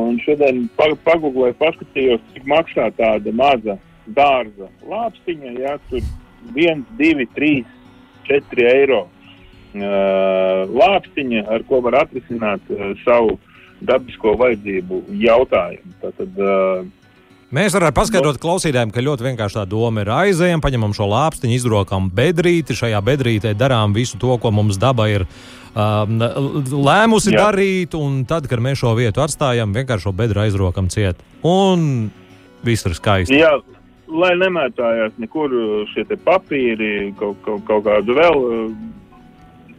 Un 0.00 0.18
šodien 0.24 0.64
pagūglēju, 0.76 1.54
paskatījos, 1.60 2.24
cik 2.34 2.48
maksā 2.50 2.88
tāda 2.98 3.32
maza 3.36 3.78
dārza 4.16 4.70
lāpstiņa, 4.88 5.52
jā, 5.60 5.76
tur 5.90 6.02
1, 6.54 6.82
2, 6.98 7.28
3, 7.36 7.52
4 8.26 8.66
eiro 8.72 9.04
lāpstiņa, 9.80 11.46
ar 11.52 11.64
ko 11.68 11.80
var 11.84 12.02
atrisināt 12.04 12.62
uh, 12.72 12.92
savu 13.04 13.38
dabisko 13.86 14.36
vajadzību 14.40 15.02
jautājumu. 15.20 15.96
Tātad, 16.02 16.38
uh, 16.40 16.86
Mēs 17.54 17.76
varam 17.76 17.94
paskaidrot 17.94 18.40
klausītājiem, 18.42 18.90
ka 18.90 19.04
ļoti 19.06 19.22
vienkārši 19.28 19.60
tā 19.60 19.62
doma 19.70 20.02
ir 20.02 20.08
aizējām, 20.10 20.58
paņemam 20.64 20.96
šo 20.96 21.06
lāpstiņu, 21.12 21.54
izrokam 21.54 22.08
bedrīti, 22.10 22.74
šajā 22.74 22.98
bedrītē 23.06 23.52
darām 23.54 23.94
visu 23.94 24.18
to, 24.18 24.34
ko 24.42 24.50
mums 24.50 24.80
daba 24.82 25.06
ir 25.12 25.22
um, 25.22 26.18
lēmusi 26.88 27.30
Jā. 27.30 27.44
darīt, 27.46 27.94
un 27.94 28.24
tad, 28.26 28.48
kad 28.50 28.58
mēs 28.62 28.82
šo 28.82 28.96
vietu 28.98 29.22
atstājam, 29.22 29.76
vienkārši 29.78 30.08
šo 30.08 30.14
bedru 30.18 30.42
aizrokam 30.42 30.90
ciet. 30.90 31.22
Un 31.46 32.10
viss 32.66 32.88
ir 32.90 32.98
skaisti. 32.98 33.38
Jā, 33.38 33.54
lai 34.10 34.32
nemētājās 34.42 35.14
nekur 35.22 35.54
šie 35.94 36.02
papīri, 36.26 37.12
kaut, 37.20 37.38
kaut, 37.46 37.62
kaut 37.70 37.86
kādu 37.86 38.18
vēl 38.18 38.42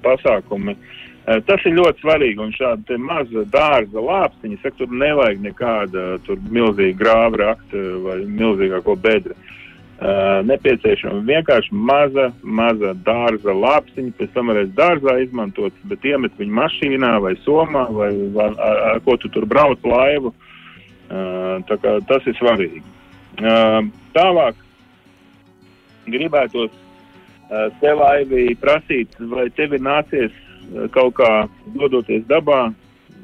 pasākumi. 0.06 0.77
Uh, 0.77 1.42
tas 1.48 1.63
ir 1.68 1.75
ļoti 1.75 2.04
svarīgi, 2.04 2.39
un 2.39 2.54
šāda 2.56 2.98
maza 3.01 3.44
dārza 3.51 4.04
lāpstiņa, 4.04 4.62
saka, 4.62 4.77
tur 4.80 4.96
nevajag 5.04 5.44
nekāda 5.44 6.08
tur 6.27 6.42
milzīga 6.48 6.98
grāva 7.01 7.44
rakta 7.44 7.84
vai 8.06 8.22
milzīgāko 8.25 8.96
bedra. 9.04 9.36
Uh, 9.98 10.44
nepieciešama 10.46 11.24
vienkārši 11.25 11.74
maza, 11.74 12.27
maza 12.46 12.92
dārza 13.01 13.56
lāpstiņa, 13.58 14.13
pēc 14.20 14.36
tam 14.36 14.51
varēs 14.51 14.70
dārzā 14.77 15.16
izmantot, 15.24 15.74
bet 15.89 16.06
iemet 16.06 16.36
viņu 16.38 16.54
mašīnā 16.54 17.16
vai 17.24 17.34
somā 17.42 17.88
vai, 17.89 18.12
vai 18.36 18.51
ar, 18.54 18.84
ar 18.92 19.01
ko 19.01 19.18
tu 19.18 19.32
tur 19.34 19.50
brauc 19.50 19.82
laivu. 19.82 20.36
Uh, 21.08 21.63
tā 21.66 21.80
kā 21.82 21.98
tas 22.06 22.25
ir 22.27 22.36
svarīgi. 22.38 22.84
Uh, 23.38 23.88
tālāk 24.13 24.60
gribētos 26.12 26.74
tev, 27.82 28.04
Aivī, 28.08 28.50
prasīt, 28.60 29.16
vai 29.32 29.48
tev 29.56 29.77
ir 29.77 29.84
nācies 29.86 30.34
uh, 30.34 30.86
kaut 30.94 31.16
kā 31.20 31.32
dodoties 31.77 32.25
dabā, 32.30 32.68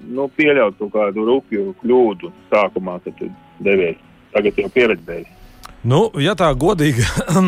nu, 0.07 0.27
pieļaut 0.37 0.79
kaut 0.79 0.93
kādu 0.95 1.27
rupju 1.27 1.73
kļūdu 1.83 2.31
sākumā, 2.51 2.99
kad 3.05 3.17
tu 3.19 3.29
devies. 3.63 3.99
Tagad 4.33 4.57
jau 4.57 4.69
pieredzējis. 4.73 5.42
Nu, 5.83 6.05
ja 6.15 6.31
tā 6.31 6.47
godīgi, 6.55 7.03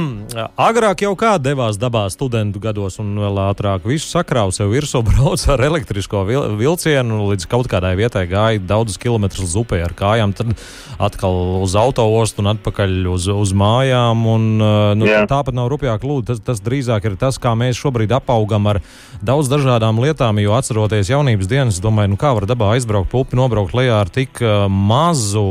agrāk 0.68 1.06
jau 1.06 1.14
kā 1.16 1.38
devās 1.40 1.78
dabā 1.80 2.04
studentu 2.12 2.60
gados, 2.60 2.98
un 3.00 3.14
vēl 3.16 3.38
ātrāk 3.46 3.86
visu 3.88 4.10
sakrāva 4.12 4.52
sev 4.52 4.74
virsū, 4.74 5.00
brauca 5.08 5.54
ar 5.54 5.64
elektrisko 5.64 6.26
vil 6.28 6.58
vilcienu 6.60 7.30
līdz 7.30 7.48
kaut 7.48 7.70
kādai 7.72 7.94
vietai, 7.96 8.26
gāja 8.28 8.60
daudzus 8.60 9.00
kilometrus 9.00 9.48
uz 9.48 9.56
upē 9.62 9.80
ar 9.86 9.96
kājām, 9.96 10.34
tad 10.36 10.52
atkal 11.00 11.64
uz 11.64 11.78
autoostu 11.80 12.44
un 12.44 12.52
atpakaļ 12.52 13.08
uz, 13.14 13.30
uz 13.32 13.54
mājām. 13.56 14.26
Un, 14.28 14.48
nu, 15.00 15.08
yeah. 15.08 15.24
tāpat 15.32 15.56
nav 15.56 15.70
rupjāk 15.72 16.04
lūdzu. 16.04 16.28
Tas, 16.34 16.42
tas 16.44 16.64
drīzāk 16.64 17.08
ir 17.08 17.16
tas, 17.22 17.40
kā 17.40 17.56
mēs 17.56 17.80
šobrīd 17.80 18.12
apaugam 18.16 18.68
ar 18.72 18.82
daudz 19.24 19.48
dažādām 19.52 20.02
lietām, 20.04 20.42
jo 20.44 20.58
atceroties 20.58 21.12
jaunības 21.14 21.48
dienas, 21.52 21.80
domāju, 21.84 22.12
nu, 22.14 22.20
kā 22.20 22.34
var 22.36 22.48
dabā 22.52 22.74
aizbraukt 22.76 23.14
pa 23.14 23.24
upi, 23.24 23.40
nobraukt 23.40 23.76
lejā 23.78 24.02
ar 24.04 24.12
tik 24.12 24.44
mazu 24.68 25.46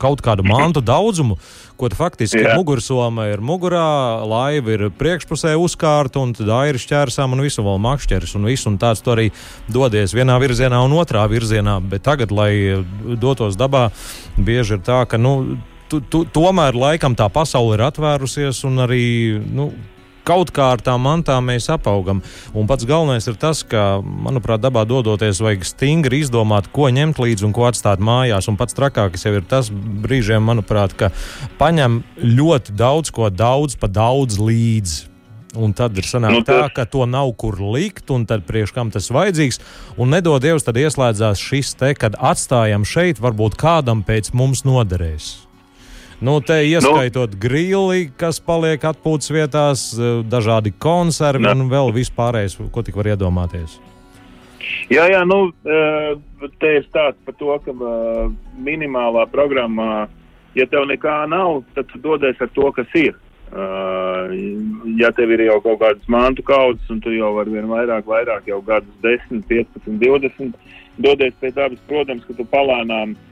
kaut 0.00 0.24
kādu 0.24 0.48
mantu 0.48 0.80
daudzumu 0.84 1.36
ko 1.76 1.90
faktiski 1.96 2.40
yeah. 2.40 2.56
mugursoma 2.58 3.28
ir 3.32 3.42
mugurā, 3.44 4.22
laiva 4.28 4.74
ir 4.76 4.86
priekšpusē 4.98 5.54
uzkārta, 5.60 6.22
un 6.22 6.34
tad 6.36 6.50
ir 6.70 6.78
šķērsām 6.80 7.36
un 7.36 7.44
visu 7.44 7.64
vēl 7.66 7.80
makšķeris 7.82 8.36
un 8.38 8.48
visu, 8.50 8.68
un 8.70 8.78
tāds 8.82 9.02
tu 9.04 9.12
arī 9.14 9.30
dodies 9.72 10.14
vienā 10.16 10.38
virzienā 10.42 10.82
un 10.84 10.96
otrā 10.98 11.24
virzienā, 11.30 11.78
bet 11.80 12.04
tagad, 12.06 12.34
lai 12.34 12.82
dotos 13.20 13.58
dabā, 13.60 13.88
bieži 14.36 14.78
ir 14.78 14.84
tā, 14.86 15.02
ka, 15.08 15.20
nu, 15.20 15.58
tu, 15.90 16.00
tu, 16.00 16.24
tomēr 16.24 16.76
laikam 16.78 17.16
tā 17.18 17.28
pasaule 17.32 17.76
ir 17.76 17.86
atvērusies 17.88 18.64
un 18.68 18.84
arī, 18.86 19.04
nu, 19.52 19.72
kaut 20.28 20.52
kā 20.54 20.72
ar 20.74 20.82
tām 20.84 21.04
mantām 21.06 21.46
mēs 21.50 21.68
apaugam. 21.72 22.22
Un 22.54 22.68
pats 22.70 22.86
galvenais 22.88 23.26
ir 23.28 23.38
tas, 23.40 23.62
ka, 23.66 24.00
manuprāt, 24.02 24.62
dabā 24.62 24.84
dodoties, 24.88 25.42
vajag 25.42 25.66
stingri 25.68 26.22
izdomāt, 26.22 26.70
ko 26.74 26.88
ņemt 26.92 27.20
līdzi 27.22 27.48
un 27.48 27.54
ko 27.56 27.68
atstāt 27.70 28.02
mājās. 28.02 28.48
Un 28.50 28.58
pats 28.60 28.76
trakākais 28.78 29.26
jau 29.26 29.34
ir 29.36 29.46
tas 29.48 29.70
brīžiem, 29.72 30.42
manuprāt, 30.44 30.96
ka 30.98 31.12
paņem 31.60 32.02
ļoti 32.22 32.76
daudz 32.78 33.14
ko 33.14 33.30
daudz 33.32 33.78
pa 33.80 33.90
daudz 33.90 34.40
līdzi. 34.42 35.12
Un 35.52 35.74
tad 35.76 35.98
ir 36.00 36.06
sanāk, 36.08 36.32
nu, 36.32 36.44
tā, 36.48 36.62
ka 36.72 36.86
to 36.88 37.04
nav 37.04 37.34
kur 37.36 37.58
likt, 37.74 38.08
un 38.14 38.24
tad 38.28 38.46
priekš 38.48 38.72
kam 38.72 38.88
tas 38.92 39.10
vajadzīgs. 39.12 39.60
Un 40.00 40.14
nedod 40.14 40.40
Dievs, 40.40 40.64
tad 40.64 40.80
ieslēdzās 40.80 41.42
šis 41.44 41.74
te, 41.76 41.92
kad 41.98 42.16
atstājam 42.16 42.88
šeit, 42.88 43.20
varbūt 43.20 43.60
kādam 43.60 44.00
pēc 44.06 44.32
mums 44.32 44.64
noderēs. 44.64 45.51
Nu, 46.22 46.40
te 46.40 46.54
ieskaitot 46.62 47.32
nu, 47.34 47.38
grili, 47.42 48.04
kas 48.16 48.38
paliek 48.38 48.84
atpūtas 48.86 49.32
vietās, 49.34 49.80
eh, 49.98 50.20
dažādi 50.22 50.70
konservi 50.78 51.48
ne. 51.48 51.54
un 51.56 51.70
vēl 51.70 51.90
vispārējais, 51.96 52.60
ko 52.70 52.82
tik 52.86 52.94
var 52.94 53.10
iedomāties. 53.10 53.80
Jā, 54.86 55.08
jā, 55.10 55.24
nu, 55.26 55.50
eh, 55.66 56.14
te 56.62 56.70
ir 56.78 56.86
stāsts 56.86 57.18
par 57.26 57.34
to, 57.40 57.56
ka 57.64 57.74
eh, 57.74 58.30
minimālā 58.54 59.26
programmā, 59.32 60.06
ja 60.54 60.66
tev 60.70 60.86
nekā 60.86 61.26
nav, 61.26 61.64
tad 61.74 61.90
tu 61.90 61.98
dodies 61.98 62.38
ar 62.40 62.54
to, 62.54 62.70
kas 62.72 62.94
ir. 62.94 63.18
Ja 64.96 65.10
tev 65.12 65.28
ir 65.34 65.42
jau 65.44 65.58
kaut 65.60 65.82
kādas 65.82 66.06
mantu 66.08 66.40
kaudzes, 66.42 66.86
un 66.88 67.02
tu 67.04 67.10
jau 67.12 67.34
vari 67.36 67.52
vien 67.52 67.66
vairāk, 67.68 68.06
vairāk 68.08 68.46
jau 68.48 68.62
gadus 68.64 68.94
10, 69.02 69.42
15, 69.44 69.98
20, 70.00 70.54
dodies 70.96 71.34
pie 71.40 71.50
dabas, 71.52 71.82
protams, 71.84 72.24
ka 72.24 72.32
tu 72.38 72.46
palēnām 72.48 73.12
uh, 73.12 73.31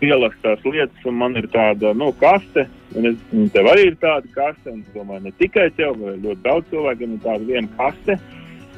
pielāgt 0.00 0.40
tās 0.42 0.62
lietas, 0.64 1.04
un 1.08 1.18
man 1.20 1.36
ir 1.36 1.48
tāda 1.52 1.92
nu, 1.96 2.10
kaste. 2.20 2.66
Un 2.96 3.10
es, 3.10 3.16
un 3.34 3.48
tev 3.52 3.68
arī 3.68 3.90
ir 3.90 3.98
tāda 4.00 4.28
kaste, 4.34 4.72
un 4.72 4.80
es 4.80 4.94
domāju, 4.94 5.26
ne 5.26 5.32
tikai 5.40 5.68
tev, 5.76 5.98
bet 6.00 6.22
ļoti 6.24 6.42
daudz 6.46 6.70
cilvēkiem 6.72 7.16
ir 7.16 7.24
tāda 7.24 7.48
viena 7.50 7.68
kaste. 7.76 8.18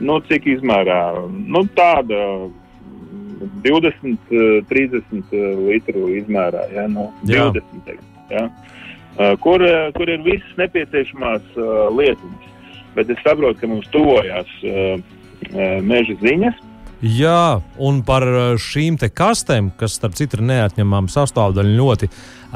Nu, 0.00 0.18
cik 0.28 0.46
izmērā? 0.46 1.00
Nu, 1.50 1.64
tāda 1.78 2.20
20, 3.66 4.34
30 4.70 5.38
litru 5.68 6.08
izmērā. 6.18 6.66
Ja, 6.74 6.86
nu, 6.90 7.08
20, 7.26 7.82
teikt, 7.86 8.06
ja. 8.32 8.46
kur, 9.42 9.62
kur 9.94 10.10
ir 10.10 10.22
visas 10.26 10.54
nepieciešamās 10.60 11.58
lietas. 11.94 12.46
Bet 12.96 13.10
es 13.12 13.20
saprotu, 13.22 13.60
ka 13.60 13.70
mums 13.70 13.90
tuvojās 13.94 14.50
meža 15.86 16.18
ziņas. 16.22 16.64
Jā, 16.98 17.60
un 17.78 18.00
par 18.02 18.24
uh, 18.26 18.56
šīm 18.58 18.96
kastēm, 18.98 19.70
kas, 19.78 19.94
starp 20.00 20.16
citu, 20.18 20.40
ir 20.40 20.48
neatņemama 20.48 21.12
sastāvdaļa 21.12 21.76
ļoti 21.78 22.08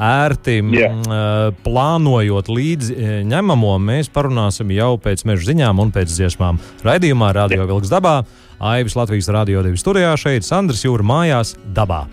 ērti 0.03 0.57
yeah. 0.73 0.97
Uh, 0.99 1.53
plānojot 1.63 2.51
līdzi 2.51 2.97
uh, 2.97 3.13
ņemamo, 3.29 3.77
mēs 3.79 4.11
parunāsim 4.11 4.73
jau 4.75 4.97
pēc 4.99 5.23
meža 5.29 5.53
ziņām 5.53 5.79
un 5.79 5.93
pēc 5.95 6.11
dziesmām. 6.11 6.59
Raidījumā 6.83 7.31
Radio 7.37 7.61
yeah. 7.61 7.71
Vilks 7.71 7.93
dabā, 7.93 8.17
Aivis 8.59 8.97
Latvijas 8.99 9.31
Radio 9.31 9.63
2 9.63 9.79
studijā 9.79 10.11
šeit, 10.19 10.43
Sandrs 10.43 10.83
Jūra 10.83 11.07
mājās 11.07 11.55
dabā. 11.71 12.03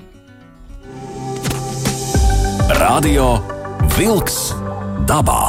Radio 2.79 3.41
Vilks 3.99 4.53
dabā. 5.11 5.43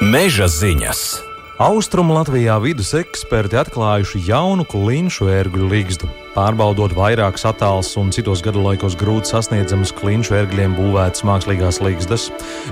Meža 0.00 0.48
ziņas. 0.48 1.29
Austrumu 1.60 2.14
Latvijā 2.16 2.54
vidus 2.64 2.94
eksperti 2.96 3.58
atklājuši 3.60 4.22
jaunu 4.24 4.64
klinšu 4.64 5.26
ērgļu 5.28 5.66
līgstu. 5.68 6.08
Pārbaudot 6.32 6.94
vairākas 6.96 7.44
attēlus 7.50 7.90
un 8.00 8.08
citos 8.16 8.40
gadu 8.40 8.62
laikos 8.64 8.96
grūti 8.96 9.28
sasniedzamas 9.28 9.92
klinšu 9.98 10.38
ērgļiem 10.38 10.78
būvētas 10.78 11.26
mākslīgās 11.28 11.82
līgstas, 11.84 12.30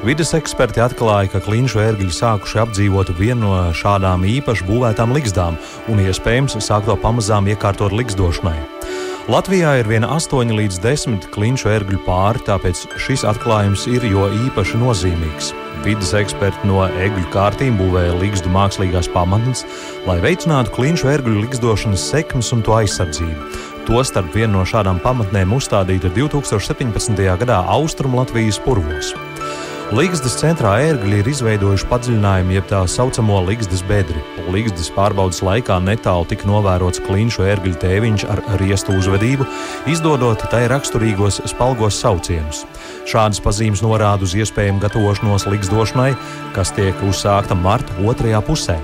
vidas 0.08 0.32
eksperti 0.40 0.80
atklāja, 0.80 1.28
ka 1.34 1.44
klinšu 1.44 1.84
ērgļi 1.84 2.16
sākuši 2.16 2.64
apdzīvot 2.64 3.12
vienu 3.20 3.52
no 3.52 3.60
šādām 3.76 4.24
īpaši 4.24 4.70
būvētām 4.72 5.12
līgstām 5.18 5.60
un 5.92 6.04
iespējams 6.08 6.56
sāk 6.64 6.88
to 6.88 6.96
pamazām 7.04 7.52
iekārtot 7.52 7.92
līgstošanai. 7.92 8.77
Latvijā 9.28 9.74
ir 9.76 9.88
viena 9.90 10.08
8 10.16 10.54
līdz 10.56 10.78
10 10.80 11.26
klinšu 11.34 11.68
ērgļu 11.68 11.98
pāri, 12.06 12.40
tāpēc 12.46 12.86
šis 12.96 13.26
atklājums 13.28 13.82
ir 13.92 14.06
jo 14.08 14.22
īpaši 14.46 14.80
nozīmīgs. 14.80 15.50
Vides 15.84 16.14
eksperti 16.16 16.70
no 16.70 16.86
egļu 16.88 17.26
kārtīm 17.34 17.76
būvēja 17.76 18.14
līgstu 18.22 18.48
mākslīgās 18.54 19.10
pamatnes, 19.12 19.66
lai 20.08 20.16
veicinātu 20.24 20.72
klinšu 20.72 21.12
ērgļu 21.12 21.42
līgstošanas 21.42 22.08
sekmes 22.08 22.54
un 22.56 22.64
to 22.64 22.72
aizsardzību. 22.78 23.50
Tostarp 23.84 24.32
viena 24.32 24.54
no 24.54 24.64
šādām 24.64 24.96
pamatnēm 25.04 25.52
uzstādīta 25.60 26.08
2017. 26.16 27.20
gadā 27.44 27.60
Austrum 27.76 28.16
Latvijas 28.16 28.56
purvos. 28.64 29.12
Līgstas 29.88 30.34
centrā 30.36 30.74
ērgļi 30.84 31.22
ir 31.22 31.28
izveidojuši 31.30 31.86
padziļinājumu, 31.88 32.52
jeb 32.52 32.66
tā 32.68 32.82
saucamo 32.92 33.38
līgstas 33.46 33.80
bedri. 33.88 34.20
Līgstas 34.52 34.90
pārbaudas 34.92 35.38
laikā 35.40 35.78
netālu 35.80 36.26
tika 36.28 36.44
novērots 36.44 37.00
klinšu 37.06 37.46
ērgļu 37.48 37.78
tēviņš 37.80 38.26
ar 38.28 38.42
riestu 38.60 38.98
uzvedību, 39.00 39.46
izdodot 39.88 40.44
tai 40.52 40.66
raksturīgos 40.68 41.40
spalgos 41.48 41.96
saucienus. 42.02 42.66
Šādas 43.08 43.40
pazīmes 43.40 43.80
norāda 43.80 44.28
uz 44.28 44.34
iespējamu 44.36 44.82
gatavošanos 44.82 45.48
līgsdošanai, 45.48 46.10
kas 46.52 46.74
tiek 46.76 47.00
uzsākta 47.08 47.56
marta 47.56 47.96
otrajā 48.04 48.42
pusē. 48.44 48.76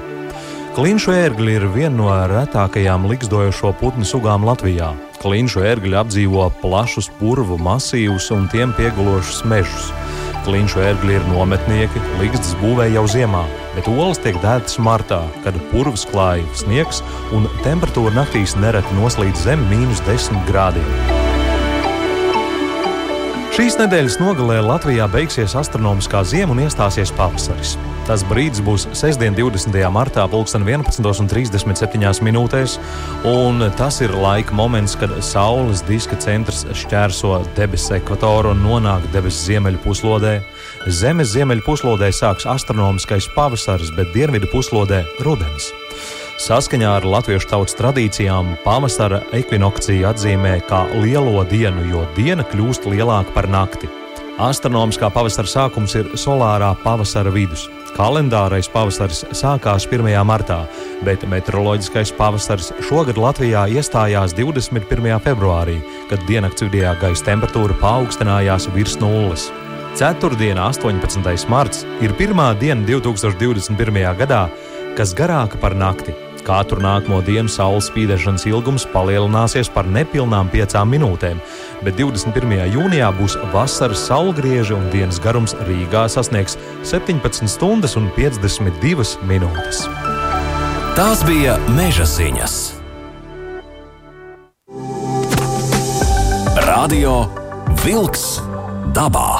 Klinšu 0.73 1.13
ērgļi 1.13 1.59
ir 1.59 1.69
viena 1.77 1.99
no 1.99 2.09
retākajām 2.33 3.05
līgzdojošo 3.13 3.75
putnu 3.83 4.09
sugām 4.09 4.49
Latvijā. 4.49 4.95
Klinšu 5.21 5.69
ērgļi 5.69 6.01
apdzīvo 6.01 6.49
plašus 6.65 7.13
purvu 7.21 7.61
masīvus 7.61 8.33
un 8.33 8.49
tiem 8.49 8.73
piegulošus 8.81 9.45
mežus. 9.53 9.93
Klinšu 10.45 10.83
ērgļi 10.85 11.15
ir 11.17 11.27
nometnieki, 11.31 12.03
līgstas 12.21 12.53
būvē 12.61 12.91
jau 12.93 13.07
ziemā, 13.09 13.45
bet 13.73 13.89
olas 13.89 14.21
tiek 14.21 14.37
dētas 14.45 14.77
martā, 14.77 15.23
kad 15.47 15.57
purvs 15.73 16.05
klāja 16.13 16.45
sniegs 16.61 17.01
un 17.33 17.49
temperatūra 17.65 18.13
naktīs 18.21 18.57
nereti 18.61 19.01
noslīd 19.01 19.41
zem 19.41 19.65
mīnus 19.73 20.05
10 20.09 20.45
grādiem. 20.51 21.24
Šīs 23.55 23.77
nedēļas 23.79 24.17
nogalē 24.19 24.57
Latvijā 24.67 25.05
beigsies 25.07 25.53
astronomiskā 25.55 26.25
zima 26.27 26.51
un 26.51 26.59
iestāsies 26.65 27.13
pavasaris. 27.15 27.77
Tas 28.09 28.25
brīdis 28.27 28.59
būs 28.67 28.89
sestdien, 28.99 29.37
20. 29.39 29.79
martā, 29.95 30.25
11.37 30.27 32.25
minūtēs, 32.27 32.75
un 33.31 33.63
tas 33.79 34.01
ir 34.03 34.17
laika 34.19 34.59
moments, 34.59 34.97
kad 34.99 35.15
Saules 35.23 35.85
diska 35.87 36.19
centrs 36.19 36.65
šķērso 36.83 37.37
debesu 37.55 37.95
ekvatoru 38.01 38.57
un 38.57 38.67
nonāk 38.67 39.07
debesu 39.15 39.53
ziemeļu 39.53 39.85
puslodē. 39.87 40.35
Zemes 40.91 41.31
ziemeļu 41.37 41.63
puslodē 41.63 42.11
sāks 42.11 42.51
astronomiskais 42.51 43.31
pavasaris, 43.39 43.95
bet 43.95 44.11
dienvidu 44.19 44.51
puslodē- 44.51 45.05
rudens. 45.29 45.71
Saskaņā 46.35 46.89
ar 46.99 47.05
latviešu 47.07 47.47
tautas 47.47 47.77
tradīcijām 47.79 48.57
pavasara 48.65 49.21
ekvinokcija 49.39 50.11
atzīmē 50.11 50.57
kā 50.67 50.81
lielo 50.99 51.45
dienu, 51.47 51.85
jo 51.87 52.03
diena 52.17 52.43
kļūst 52.51 52.89
lielāka 52.91 53.31
par 53.37 53.47
nakti. 53.47 53.87
Astronomiskā 54.43 55.13
pavasara 55.15 55.47
sākums 55.47 55.95
ir 55.95 56.11
solārā 56.19 56.73
pavasara 56.83 57.31
vidus. 57.31 57.69
Kalendārais 57.95 58.67
pavasaris 58.67 59.23
sākās 59.31 59.87
1. 59.87 60.11
martā, 60.27 60.65
bet 61.07 61.23
meteoroloģiskais 61.31 62.11
pavasaris 62.19 62.73
šogad 62.83 63.21
Latvijā 63.23 63.69
iestājās 63.71 64.35
21. 64.35 65.15
februārī, 65.23 65.79
kad 66.11 66.27
diennakts 66.27 66.67
vidējā 66.67 66.97
gaisa 66.99 67.31
temperatūra 67.31 67.79
paaugstinājās 67.79 68.67
virs 68.75 68.99
nulles. 68.99 69.53
Ceturtdiena, 69.95 70.67
18. 70.75 71.47
marts, 71.47 71.87
ir 72.03 72.19
pirmā 72.19 72.51
diena 72.59 72.83
2021. 72.91 74.03
gadā, 74.19 74.49
kas 74.99 75.15
garāka 75.15 75.63
par 75.63 75.79
nakti. 75.79 76.24
Katru 76.45 76.83
nākamo 76.85 77.23
dienu 77.25 77.49
saules 77.49 77.89
spīdēšanas 77.89 78.45
ilgums 78.51 78.85
palielināsies 78.93 79.71
par 79.73 79.89
nepilnām 79.89 80.51
piecām 80.53 80.91
minūtēm, 80.93 81.41
bet 81.87 81.97
21. 81.97 82.67
jūnijā 82.75 83.09
būs 83.17 83.39
vasaras 83.55 84.05
saulgrieži 84.11 84.77
un 84.77 84.91
dienas 84.93 85.21
garums 85.25 85.57
Rīgā 85.65 86.05
sasniegs 86.13 86.59
17 86.85 87.49
stundas 87.49 87.97
un 87.97 88.11
52 88.19 89.17
minūtes. 89.25 89.87
Tās 90.95 91.25
bija 91.27 91.57
meža 91.75 92.05
ziņas. 92.07 92.59
Radio 96.69 97.25
Wolks 97.83 98.27
dabā. 98.95 99.31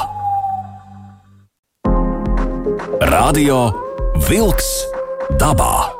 Radio 3.05 3.69
Wolks 4.25 4.71
dabā. 5.37 5.94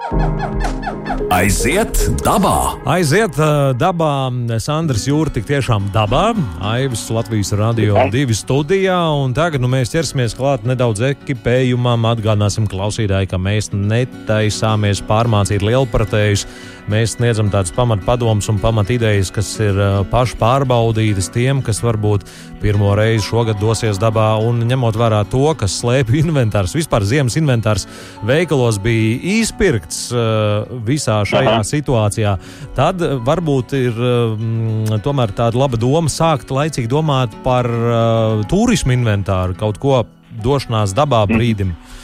Aiziet 1.34 1.98
dabā! 2.22 2.78
Aiziet 2.94 3.38
uh, 3.42 3.72
dabā, 3.74 4.30
Sandrs 4.62 5.08
Jūra 5.10 5.34
tik 5.34 5.48
tiešām 5.50 5.88
dabā, 5.94 6.28
Aivis 6.62 7.08
Latvijas 7.10 7.50
radio 7.58 8.04
divi 8.14 8.36
studijā, 8.38 9.00
un 9.24 9.34
tagad 9.34 9.64
nu, 9.64 9.70
mēs 9.72 9.90
ķersimies 9.96 10.38
klāt 10.38 10.68
nedaudz 10.70 11.02
ekipējumam, 11.10 12.06
atgādināsim 12.12 12.70
klausītāji, 12.70 13.32
ka 13.32 13.42
mēs 13.42 13.72
netaisāmies 13.74 15.02
pārmācīt 15.10 15.66
lielpratējus, 15.66 16.46
mēs 16.92 17.16
sniedzam 17.16 17.50
tādus 17.54 17.74
pamatpadomus 17.76 18.50
un 18.52 18.60
pamatidejas, 18.62 19.32
kas 19.34 19.50
ir 19.64 19.78
uh, 19.80 20.02
paši 20.12 20.38
pārbaudītas 20.42 21.32
tiem, 21.34 21.62
kas 21.66 21.82
varbūt 21.84 22.26
pirmo 22.62 22.94
reizi 22.98 23.26
šogad 23.28 23.60
dosies 23.62 24.00
dabā, 24.02 24.28
un 24.42 24.62
ņemot 24.70 24.98
vērā 25.00 25.24
to, 25.32 25.48
kas 25.60 25.80
slēpj 25.82 26.20
inventārs, 26.24 26.76
vispār 26.78 27.06
ziemas 27.08 27.38
inventārs 27.40 27.88
veikalos 28.26 28.80
bija 28.84 29.18
izpirkts 29.40 30.08
uh, 30.14 30.78
visā 30.86 31.22
šajā 31.28 31.58
Aha. 31.58 31.66
situācijā, 31.68 32.36
tad 32.78 33.02
varbūt 33.26 33.78
ir 33.80 34.00
um, 34.00 34.86
tomēr 35.06 35.34
tāda 35.36 35.62
laba 35.62 35.80
doma 35.82 36.12
sākt 36.12 36.54
laicīgi 36.54 36.92
domāt 36.92 37.34
par 37.46 37.70
uh, 37.70 38.46
turismu 38.52 38.96
inventāru, 38.96 39.58
kaut 39.58 39.82
ko 39.82 40.04
došanās 40.44 40.94
dabā 40.96 41.24
brīdim. 41.30 41.74
Mm. 41.74 41.95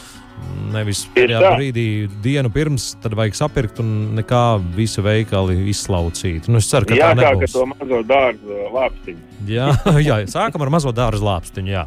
Nevis 0.71 1.03
tajā 1.15 1.39
brīdī, 1.57 1.85
dienu 2.23 2.51
pirms, 2.53 2.91
tad 3.03 3.15
vajag 3.17 3.35
sapirkt 3.35 3.81
un 3.83 3.89
nekā 4.15 4.43
visu 4.75 5.03
veikali 5.03 5.57
izslaucīt. 5.71 6.47
Nu, 6.51 6.61
es 6.61 6.69
ceru, 6.71 6.87
ka 6.87 6.95
jā, 6.95 7.11
tā 7.11 7.17
nebūs. 7.19 7.41
Jā, 7.43 7.49
kā 7.49 7.51
to 7.57 7.65
mazo 7.73 7.99
dārzu 8.07 8.59
lāpstiņu. 8.75 9.25
jā, 9.51 9.67
jā, 10.09 10.19
sākam 10.31 10.63
ar 10.63 10.71
mazo 10.77 10.93
dārzu 10.95 11.27
lāpstiņu, 11.27 11.73
jā. 11.73 11.85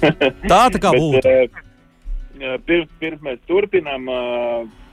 Tā 0.52 0.62
tā 0.72 0.80
kā 0.80 0.94
būtu. 0.96 1.22
Bet, 1.26 1.60
pirms, 2.66 2.88
pirms 3.02 3.26
mēs 3.26 3.42
turpinām, 3.50 4.08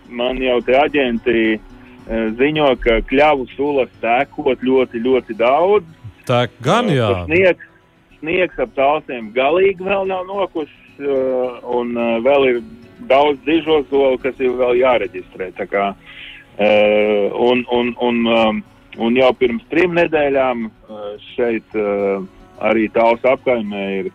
man 0.09 0.41
jau 0.43 0.59
te 0.65 0.75
aģenti 0.79 1.39
ziņo, 2.39 2.73
ka 2.83 2.99
kļavu 3.09 3.47
sulas 3.53 3.91
tēkot 4.01 4.65
ļoti, 4.65 5.01
ļoti 5.05 5.37
daudz. 5.39 5.87
Tā 6.27 6.43
gan 6.65 6.89
jā. 6.91 7.09
Sniegs, 7.27 7.71
sniegs 8.19 8.61
ap 8.61 8.75
tālsiem 8.77 9.31
galīgi 9.35 9.85
vēl 9.85 10.09
nav 10.09 10.25
nokus, 10.27 10.71
un 10.99 11.93
vēl 12.25 12.47
ir 12.49 12.61
daudz 13.07 13.39
dižo 13.45 13.83
soli, 13.89 14.19
kas 14.23 14.39
ir 14.41 14.57
vēl 14.59 14.79
jāreģistrē. 14.81 15.51
Kā, 15.69 15.91
un, 16.59 17.63
un, 17.71 17.93
un, 18.01 18.63
un 18.97 19.19
jau 19.19 19.31
pirms 19.39 19.65
trim 19.71 19.95
nedēļām 19.97 20.67
šeit 21.33 21.79
arī 22.59 22.89
tāls 22.93 23.23
apkaimē 23.23 23.83
ir, 23.99 24.09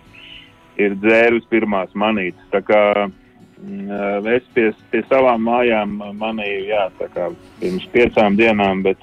ir 0.81 0.97
dzērus 1.01 1.47
pirmās 1.51 1.93
manītes. 1.97 2.43
Tā 2.53 2.61
kā 2.67 2.83
mm, 3.07 4.29
es 4.35 4.47
pie, 4.57 4.71
pie 4.93 5.05
savām 5.09 5.47
mājām 5.49 5.97
manīju, 6.21 6.67
jā, 6.73 6.89
tā 7.01 7.09
kā 7.15 7.31
pirms 7.63 7.89
piecām 7.95 8.37
dienām, 8.41 8.85
bet 8.87 9.01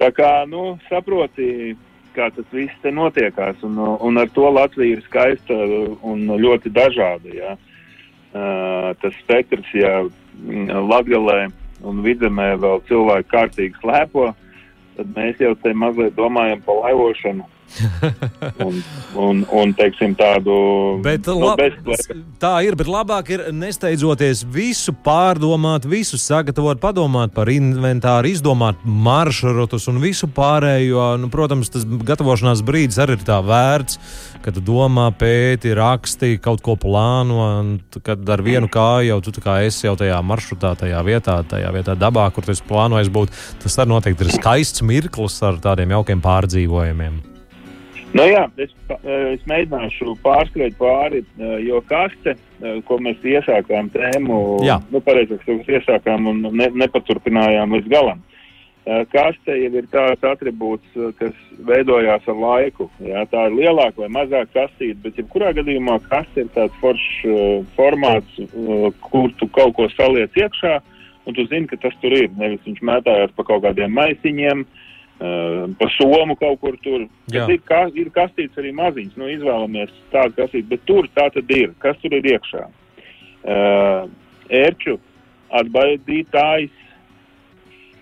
tā 0.00 0.10
kā, 0.14 0.32
nu, 0.48 0.76
saproti, 0.88 1.76
kā 2.16 2.30
tas 2.34 2.46
viss 2.52 2.82
te 2.82 2.90
notiekās, 2.94 3.60
un, 3.66 3.78
un 3.78 4.20
ar 4.20 4.30
to 4.34 4.48
Latvija 4.50 4.96
ir 4.96 5.04
skaista 5.06 5.56
un 6.02 6.26
ļoti 6.40 6.72
dažāda, 6.74 7.34
jā. 7.34 7.56
Tas 8.32 9.14
spektrs, 9.22 9.68
ja 9.72 10.02
Latgalē 10.90 11.48
un 11.88 12.02
Vidzemē 12.04 12.50
vēl 12.60 12.82
cilvēki 12.88 13.30
kārtīgi 13.32 13.80
slēpo, 13.80 14.32
tad 14.98 15.14
mēs 15.16 15.40
jau 15.40 15.54
te 15.62 15.72
mazliet 15.72 16.16
domājam 16.18 16.60
par 16.66 16.82
laivošanu 16.84 17.46
un, 18.64 18.82
un, 19.14 19.42
un 19.52 19.72
teiksim, 19.76 20.14
tādu 20.18 20.54
bet, 21.04 21.26
nu, 21.28 21.50
lab, 21.50 21.60
tā 22.40 22.52
ir, 22.66 22.76
bet 22.78 22.90
labāk 22.90 23.32
ir 23.34 23.44
nesteidzoties 23.54 24.44
visu 24.52 24.94
pārdomāt, 25.04 25.86
visu 25.88 26.18
sagatavot, 26.20 26.80
padomāt 26.82 27.34
par 27.36 27.50
inventāru, 27.52 28.32
izdomāt 28.32 28.80
maršrutus 28.84 29.88
un 29.92 30.00
visu 30.02 30.30
pārējo. 30.32 31.10
Nu, 31.20 31.30
protams, 31.32 31.70
tas 31.72 31.86
gatavošanās 31.86 32.64
brīdis 32.66 33.00
arī 33.02 33.18
ir 33.18 33.24
tā 33.28 33.38
vērts, 33.44 34.00
kad 34.44 34.58
domā, 34.64 35.08
pēti, 35.18 35.74
raksti, 35.76 36.36
kaut 36.42 36.62
ko 36.64 36.76
plāno, 36.80 37.78
kad 38.04 38.22
ar 38.28 38.44
vienu 38.44 38.70
kāju 38.72 39.12
jau 39.12 39.20
tu 39.24 39.44
kā 39.44 39.60
esi 39.66 39.86
jau 39.86 39.96
tajā 39.98 40.18
maršrutā, 40.24 40.74
tajā 40.78 41.02
vietā, 41.06 41.40
tajā 41.48 41.72
vietā 41.74 41.96
dabā, 41.98 42.28
kur 42.34 42.46
tu 42.46 42.54
esi 42.54 42.66
plānojis 42.68 43.12
būt. 43.12 43.34
Tas 43.62 43.80
arī 43.80 43.94
noteikti 43.94 44.26
ir 44.26 44.36
skaists 44.36 44.84
mirklis 44.86 45.40
ar 45.46 45.60
tādiem 45.62 45.98
jaukiem 45.98 46.22
pārdzīvojumiem. 46.24 47.37
Nu 48.16 48.24
jā, 48.24 48.46
es, 48.56 48.70
es 49.04 49.42
mēģināšu 49.48 50.14
pārskriet 50.24 50.78
pāri, 50.80 51.20
jo 51.66 51.80
kaste, 51.88 52.38
ko 52.88 52.96
mēs 53.04 53.20
iesākām 53.20 53.90
tēmu, 53.92 54.38
jā. 54.64 54.78
nu, 54.94 55.02
pareizāk, 55.04 55.44
mēs 55.44 55.68
iesākām 55.78 56.30
un 56.30 56.40
ne, 56.56 56.70
nepaturpinājām 56.84 57.76
līdz 57.76 57.92
galam. 57.92 58.24
Kaste 59.12 59.52
jau 59.52 59.72
ir 59.76 59.86
tāds 59.92 60.24
attribūts, 60.24 60.94
kas 61.18 61.34
veidojās 61.68 62.24
ar 62.32 62.38
laiku. 62.40 62.86
Jā, 63.04 63.26
tā 63.28 63.44
ir 63.50 63.58
lielāka 63.58 64.00
vai 64.00 64.08
mazāka 64.16 64.62
kastīte, 64.62 64.96
bet 65.04 65.20
jebkurā 65.20 65.52
gadījumā 65.58 65.98
kaste 66.08 66.46
ir 66.46 66.52
tāds 66.54 66.80
foršs 66.80 67.66
formāts, 67.76 68.40
kur 69.10 69.28
tu 69.36 69.50
kaut 69.52 69.76
ko 69.76 69.90
saliec 69.92 70.32
iekšā, 70.40 70.78
un 71.28 71.36
tu 71.36 71.44
zini, 71.50 71.68
ka 71.68 71.76
tas 71.84 72.00
tur 72.00 72.16
ir. 72.16 72.32
Nevis 72.40 72.64
viņš 72.64 72.80
mētājās 72.88 73.36
pa 73.36 73.44
kaut 73.50 73.66
kādiem 73.68 73.92
maisiņiem, 74.00 74.64
Uh, 74.64 74.87
pa 75.18 75.88
somu 75.96 76.36
kaut 76.38 76.60
kur 76.62 76.76
tur. 76.82 77.06
Ir, 77.32 77.54
kā, 77.66 77.84
ir 77.98 78.10
kastītes 78.14 78.58
arī 78.60 78.72
maziņas, 78.76 79.16
nu 79.18 79.30
izvēlamies 79.32 79.92
tādu 80.12 80.36
kastīti, 80.38 80.68
bet 80.70 80.84
tur 80.86 81.08
tā 81.16 81.26
tad 81.34 81.50
ir. 81.54 81.72
Kas 81.82 81.98
tur 82.02 82.14
ir 82.14 82.28
iekšā? 82.34 82.66
Uh, 83.48 84.06
ērču 84.50 84.98
atbaidītājs. 85.60 86.74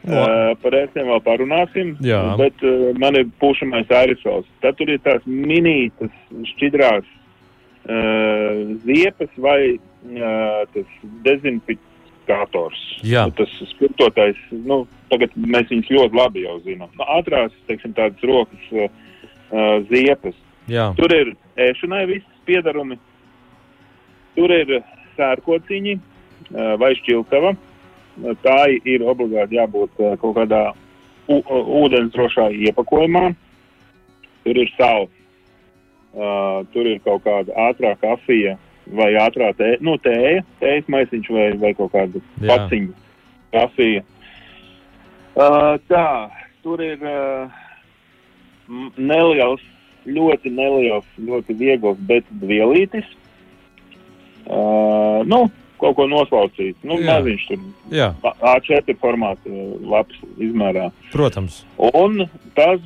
No. 0.07 0.21
Uh, 0.23 0.53
par 0.63 0.71
ērcēm 0.79 1.09
vēl 1.11 1.23
parunāsim, 1.25 1.89
Jā. 2.07 2.21
bet 2.39 2.61
uh, 2.63 2.93
man 2.95 3.17
ir 3.19 3.25
pušamais 3.43 3.89
aerosols. 3.91 4.47
Tad 4.63 4.77
tur 4.79 4.93
ir 4.93 5.01
tās 5.03 5.25
minītas 5.27 6.13
šķidrās 6.53 7.03
uh, 7.03 8.61
ziepes 8.87 9.33
vai 9.43 9.59
uh, 9.75 10.63
tas 10.77 10.95
dezinfekcijas 11.27 11.96
indikators. 12.27 13.01
Nu, 13.25 13.31
tas 13.31 13.49
spirtotais, 13.71 14.37
nu, 14.51 14.87
tagad 15.11 15.31
mēs 15.37 15.69
viņus 15.71 15.91
ļoti 15.91 16.17
labi 16.17 16.45
jau 16.45 16.59
zinām. 16.65 16.91
Nu, 16.97 17.05
ātrās, 17.05 17.53
teiksim, 17.67 17.95
tādas 17.95 18.23
rokas 18.23 18.73
uh, 18.73 18.91
ziepes. 19.91 20.35
Jā. 20.67 20.93
Tur 20.97 21.13
ir 21.15 21.37
ēšanai 21.57 22.07
visas 22.07 22.43
piedarumi. 22.47 22.99
Tur 24.35 24.51
ir 24.51 24.83
sērkociņi 25.17 25.97
uh, 25.97 26.75
vai 26.81 26.95
šķiltava. 26.99 27.55
Tā 28.43 28.61
ir 28.85 29.05
obligāti 29.05 29.59
jābūt 29.59 30.01
uh, 30.01 30.17
kaut 30.21 30.37
kādā 30.37 30.73
ūdens 31.29 32.13
drošā 32.15 32.51
iepakojumā. 32.69 33.29
Tur 34.45 34.59
ir 34.63 34.73
sāls. 34.77 35.13
Uh, 36.17 36.65
tur 36.73 36.87
ir 36.89 37.03
kaut 37.05 37.27
kāda 37.27 37.53
ātrā 37.69 37.91
kafija, 38.01 38.55
vai 38.95 39.11
ātrā 39.19 39.51
tēja, 39.59 39.79
nu, 39.83 39.97
tēja, 39.99 40.45
tējas 40.61 40.87
maisiņš 40.93 41.31
vai, 41.35 41.47
vai 41.59 41.73
kaut 41.75 41.93
kāda 41.95 42.21
paciņa, 42.39 42.93
kafija. 43.57 44.03
Uh, 45.37 45.75
tā, 45.91 46.05
tur 46.65 46.81
ir 46.81 47.03
uh, 47.05 47.51
neliels, 48.97 49.63
ļoti 50.07 50.53
neliels, 50.55 51.07
ļoti 51.19 51.57
viegls, 51.59 51.99
bet 52.09 52.25
vielītis. 52.41 53.09
Uh, 54.47 55.25
nu, 55.27 55.49
kaut 55.83 55.97
ko 55.99 56.07
noslaucīt. 56.09 56.77
Nu, 56.87 56.97
maziņš 57.03 57.47
tur 57.51 57.65
Jā, 57.93 58.13
A- 58.25 58.37
A4 58.55 58.95
formāta 59.03 59.51
uh, 59.51 59.75
lapas 59.83 60.21
izmērā. 60.39 60.91
protams. 61.13 61.65
Un 61.77 62.23
tas 62.55 62.81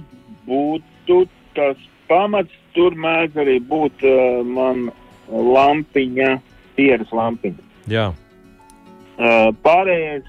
būtu 0.48 1.26
tas 1.54 1.76
pamats. 2.08 2.56
Tur 2.70 2.94
mēdz 2.94 3.34
arī 3.42 3.56
būt 3.66 4.02
uh, 4.06 4.44
man 4.46 4.88
lampiņa, 5.30 6.34
pieras 6.76 7.12
lampiņa. 7.14 7.68
Jā, 7.90 8.10
Uh, 9.20 9.50
pārējais, 9.60 10.28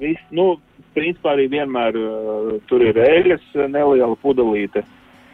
viss, 0.00 0.28
nu, 0.32 0.54
principā 0.96 1.34
arī 1.34 1.50
vienmēr 1.52 1.96
uh, 2.00 2.54
tur 2.70 2.80
ir 2.80 2.96
eļas 2.96 3.42
uh, 3.58 3.66
neliela 3.68 4.16
pudelīte. 4.22 4.80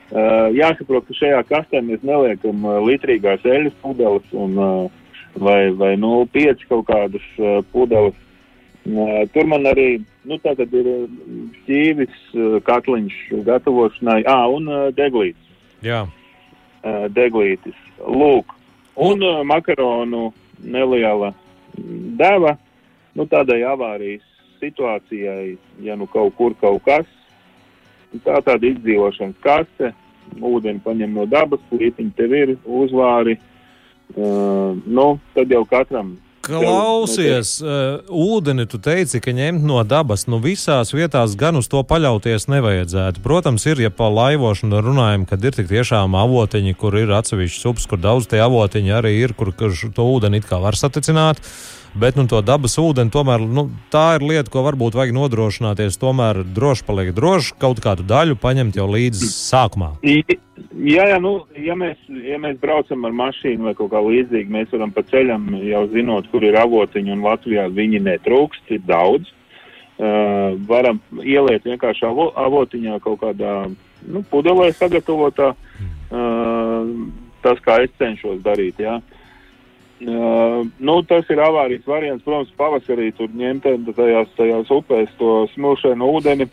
Uh, 0.08 0.48
jāsaprot, 0.56 1.06
ka 1.06 1.14
šajā 1.14 1.44
kastē 1.46 1.82
mēs 1.84 2.02
neliekam 2.02 2.64
uh, 2.66 2.80
litrīgās 2.82 3.46
eļas 3.46 3.76
pudeles 3.84 4.34
un, 4.34 4.58
uh, 4.58 5.14
vai, 5.38 5.68
vai 5.78 5.92
0,5 6.00 6.66
kaut 6.72 6.88
kādas 6.90 7.30
uh, 7.38 7.60
pudeles. 7.70 8.18
Uh, 8.88 9.22
tur 9.30 9.46
man 9.46 9.70
arī, 9.70 10.00
nu, 10.26 10.40
ir 10.42 10.90
uh, 10.96 11.06
šķīvis, 11.60 12.20
uh, 12.34 12.58
katliņš 12.66 13.20
gatavošanai, 13.46 14.24
ā, 14.26 14.40
un 14.58 14.66
uh, 14.72 14.86
deglītis 14.96 15.86
jā. 15.86 16.02
uh, 16.82 17.06
deglītis. 17.14 17.78
Lūk, 18.02 18.57
un 18.98 19.22
uh, 19.22 19.42
makaronu 19.46 20.32
neliela 20.58 21.32
deva. 22.18 22.56
Nu, 23.14 23.26
tādai 23.26 23.62
avārijas 23.66 24.26
situācijai, 24.58 25.56
ja 25.82 25.96
nu 25.98 26.06
kaut 26.10 26.34
kur 26.38 26.54
kaut 26.58 26.82
kas, 26.86 27.06
tā 28.26 28.38
tāda 28.46 28.68
izdzīvošanas 28.68 29.38
kaste, 29.42 29.92
ūdeni 30.38 30.82
paņem 30.84 31.14
no 31.14 31.26
dabas, 31.30 31.62
plītiņi 31.70 32.14
tev 32.18 32.34
ir, 32.34 32.54
uzvāri. 32.64 33.38
Uh, 34.16 34.78
nu, 34.86 35.18
tad 35.34 35.50
jau 35.52 35.64
katram 35.68 36.16
Klausies, 36.48 37.58
uh, 37.60 38.00
ūdeni 38.08 38.64
tu 38.70 38.80
teici, 38.82 39.20
ka 39.20 39.34
ņemt 39.36 39.64
no 39.68 39.82
dabas. 39.84 40.26
Nu, 40.30 40.40
visās 40.42 40.94
vietās 40.96 41.36
gan 41.38 41.60
uz 41.60 41.68
to 41.68 41.82
paļauties 41.84 42.48
nevajadzētu. 42.48 43.22
Protams, 43.24 43.66
ir, 43.68 43.82
ja 43.84 43.92
pa 43.92 44.08
laivošanu 44.12 44.80
runājam, 44.84 45.26
kad 45.28 45.44
ir 45.44 45.56
tik 45.56 45.68
tiešām 45.70 46.16
avotiņi, 46.18 46.76
kur 46.80 46.96
ir 46.98 47.12
atsevišķi 47.18 47.68
ups, 47.70 47.88
kur 47.90 48.00
daudz 48.00 48.30
tie 48.32 48.40
avotiņi 48.44 48.94
arī 48.96 49.18
ir, 49.20 49.36
kur, 49.36 49.52
kur 49.52 49.76
to 49.76 50.08
ūdeni 50.16 50.40
it 50.40 50.48
kā 50.48 50.60
var 50.62 50.78
saticināt. 50.78 51.42
Bet 51.96 52.18
nu, 52.18 52.26
to 52.28 52.40
dabas 52.44 52.76
ūdeni 52.80 53.12
tomēr 53.12 53.42
nu, 53.42 53.68
tā 53.92 54.18
ir 54.18 54.24
lieta, 54.26 54.50
ko 54.52 54.64
varbūt 54.66 54.96
vajag 54.98 55.14
nodrošināties. 55.16 55.96
Tomēr 56.00 56.42
droši 56.44 56.84
paliek 56.88 57.14
droši 57.16 57.56
kaut 57.62 57.80
kādu 57.84 58.04
daļu 58.08 58.36
paņemt 58.42 58.76
jau 58.76 58.88
līdzi 58.92 59.30
sākumā. 59.32 59.94
Jā, 60.04 61.06
jā, 61.08 61.16
nu, 61.22 61.32
ja 61.56 61.74
mēs, 61.78 61.98
ja 62.08 62.38
mēs 62.42 62.58
braucam 62.60 63.06
ar 63.08 63.16
mašīnu 63.16 63.70
vai 63.70 63.74
kaut 63.78 63.92
kā 63.94 64.02
līdzīga, 64.04 64.52
mēs 64.52 64.72
varam 64.74 64.92
pa 64.94 65.04
ceļam 65.08 65.48
jau 65.64 65.82
zinot, 65.94 66.28
kur 66.32 66.44
ir 66.44 66.58
avotiņi, 66.60 67.14
un 67.14 67.24
Latvijā 67.24 67.68
viņi 67.72 68.02
netrūkst, 68.04 68.74
ir 68.76 68.84
daudz. 68.88 69.32
Uh, 69.98 70.54
varam 70.68 71.00
ieliet 71.24 71.64
vienkārši 71.66 72.04
avo, 72.06 72.28
avotiņā 72.38 73.00
kaut 73.02 73.18
kādā 73.24 73.54
nu, 74.06 74.22
pudelē 74.30 74.68
sagatavotā. 74.76 75.54
Uh, 76.08 76.92
tas, 77.42 77.58
kā 77.64 77.80
es 77.82 77.94
cenšos 77.98 78.38
darīt, 78.44 78.78
jā. 78.82 78.98
Uh, 79.98 80.62
nu, 80.78 81.00
tas 81.10 81.26
ir 81.32 81.40
avārijas 81.42 81.86
variants. 81.90 82.22
Protams, 82.22 82.54
pavasarī 82.58 83.10
tur 83.18 83.32
ņemt 83.34 83.66
tajās, 83.96 84.30
tajās 84.38 84.70
upēs 84.70 85.10
to 85.18 85.42
smilšainu 85.56 86.10
ūdeni 86.18 86.46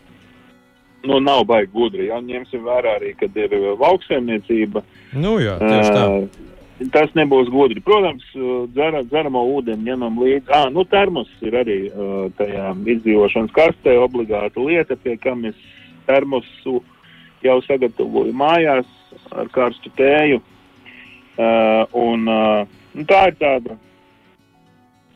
nu, 1.06 1.20
nav 1.22 1.44
baigi 1.46 1.70
gudri. 1.70 2.08
Ja? 2.10 2.18
Ņemsim 2.24 2.64
vērā 2.66 2.96
arī, 2.98 3.14
kad 3.20 3.36
ir 3.38 3.54
uh, 3.54 3.68
lauksaimniecība. 3.78 4.82
Nu, 5.14 5.36
jā, 5.42 5.54
tieši 5.62 5.94
tā. 5.94 6.04
Uh, 6.10 6.90
tas 6.92 7.12
nebūs 7.16 7.48
gudri. 7.52 7.80
Protams, 7.86 8.26
uh, 8.34 8.64
dzera, 8.74 9.04
dzeramo 9.06 9.44
ūdeni 9.54 9.86
ņemam 9.92 10.18
līdzi. 10.24 10.50
Ah, 10.50 10.66
nu, 10.72 10.82
termos 10.90 11.30
ir 11.46 11.54
arī 11.62 11.78
uh, 11.88 12.26
tajā 12.40 12.72
izdzīvošanas 12.96 13.54
kastē 13.56 13.94
obligāta 14.02 14.62
lieta, 14.62 14.98
pie 14.98 15.14
kam 15.22 15.46
es 15.48 15.56
termosu 16.08 16.80
jau 17.46 17.60
sagatavoju 17.66 18.34
mājās 18.34 18.90
ar 19.30 19.48
karstu 19.54 19.92
tēju. 19.96 20.42
Uh, 21.36 21.84
un, 21.92 22.26
uh, 22.32 22.82
tā 23.04 23.26
ir 23.30 23.36
tāda. 23.40 23.76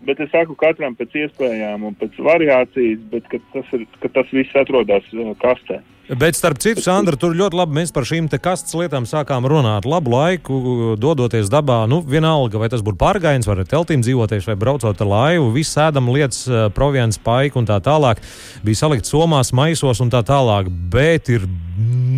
Bet 0.04 0.20
es 0.20 0.30
saku, 0.32 0.56
katram 0.56 0.94
pēc 0.96 1.16
iespējām 1.26 1.84
un 1.84 1.96
pēc 2.00 2.16
variācijas, 2.24 3.00
bet 3.12 3.26
tas, 3.52 3.72
ir, 3.76 3.84
tas 4.14 4.30
viss 4.32 4.56
atrodas 4.56 5.04
uh, 5.12 5.32
kastē. 5.42 5.80
Bet, 6.18 6.34
starp 6.34 6.58
citu, 6.58 6.82
Sandra, 6.82 7.14
tur 7.14 7.36
ļoti 7.38 7.54
labi 7.54 7.76
mēs 7.76 7.92
par 7.94 8.02
šīm 8.08 8.26
te 8.32 8.40
kastes 8.42 8.74
lietām 8.74 9.04
sākām 9.06 9.44
runāt. 9.46 9.86
Labu 9.86 10.10
laiku, 10.10 10.56
dodoties 10.98 11.46
dabā, 11.52 11.84
nu, 11.86 12.00
vienalga, 12.02 12.58
vai 12.58 12.66
tas 12.72 12.82
būtu 12.82 12.98
pārgājiens, 12.98 13.46
vai 13.46 13.62
teltīm 13.62 14.02
dzīvoties, 14.02 14.48
vai 14.50 14.58
braucot 14.58 14.90
ar 14.90 15.10
laivu, 15.12 15.52
viss 15.54 15.78
ēdam 15.78 16.10
lietas, 16.10 16.42
eh, 16.50 16.66
proviants, 16.74 17.20
paika 17.22 17.62
un 17.62 17.70
tā 17.70 17.78
tālāk. 17.78 18.18
Bija 18.66 18.82
salikt 18.82 19.06
somās, 19.06 19.52
maisos 19.54 20.02
un 20.02 20.10
tā 20.10 20.24
tālāk. 20.26 20.66
Bet 20.90 21.30
ir 21.30 21.46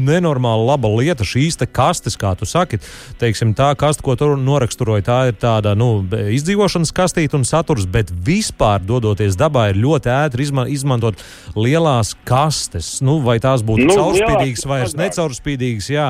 nenormāli 0.07 0.67
laba 0.67 0.91
lieta 0.91 1.25
šīs 1.27 1.59
te 1.61 1.69
kastes, 1.69 2.17
kā 2.19 2.33
tu 2.39 2.49
saki. 2.49 2.81
Teiksim, 3.21 3.53
tā 3.59 3.73
kaste, 3.79 4.03
ko 4.05 4.17
tur 4.19 4.35
noraksturoja, 4.41 5.05
tā 5.07 5.19
ir 5.31 5.39
tāda 5.41 5.75
nu, 5.79 6.03
izdzīvošanas 6.09 6.95
kastīte 6.97 7.39
un 7.39 7.47
saturs, 7.49 7.87
bet 7.87 8.11
vispār 8.11 8.83
dodoties 8.87 9.37
dabā 9.39 9.69
ir 9.71 9.81
ļoti 9.83 10.13
ētri 10.13 10.49
izma 10.49 10.67
izmantot 10.73 11.21
lielās 11.55 12.15
kastes. 12.29 13.01
Nu, 13.05 13.21
vai 13.25 13.39
tās 13.43 13.65
būtu 13.67 13.82
Nu, 13.89 13.97
caurspīdīgas 13.99 14.65
lielāks, 14.65 14.67
vai 14.69 14.81
mazāk. 14.85 15.01
necaurspīdīgas? 15.03 15.89
Jā, 15.93 16.07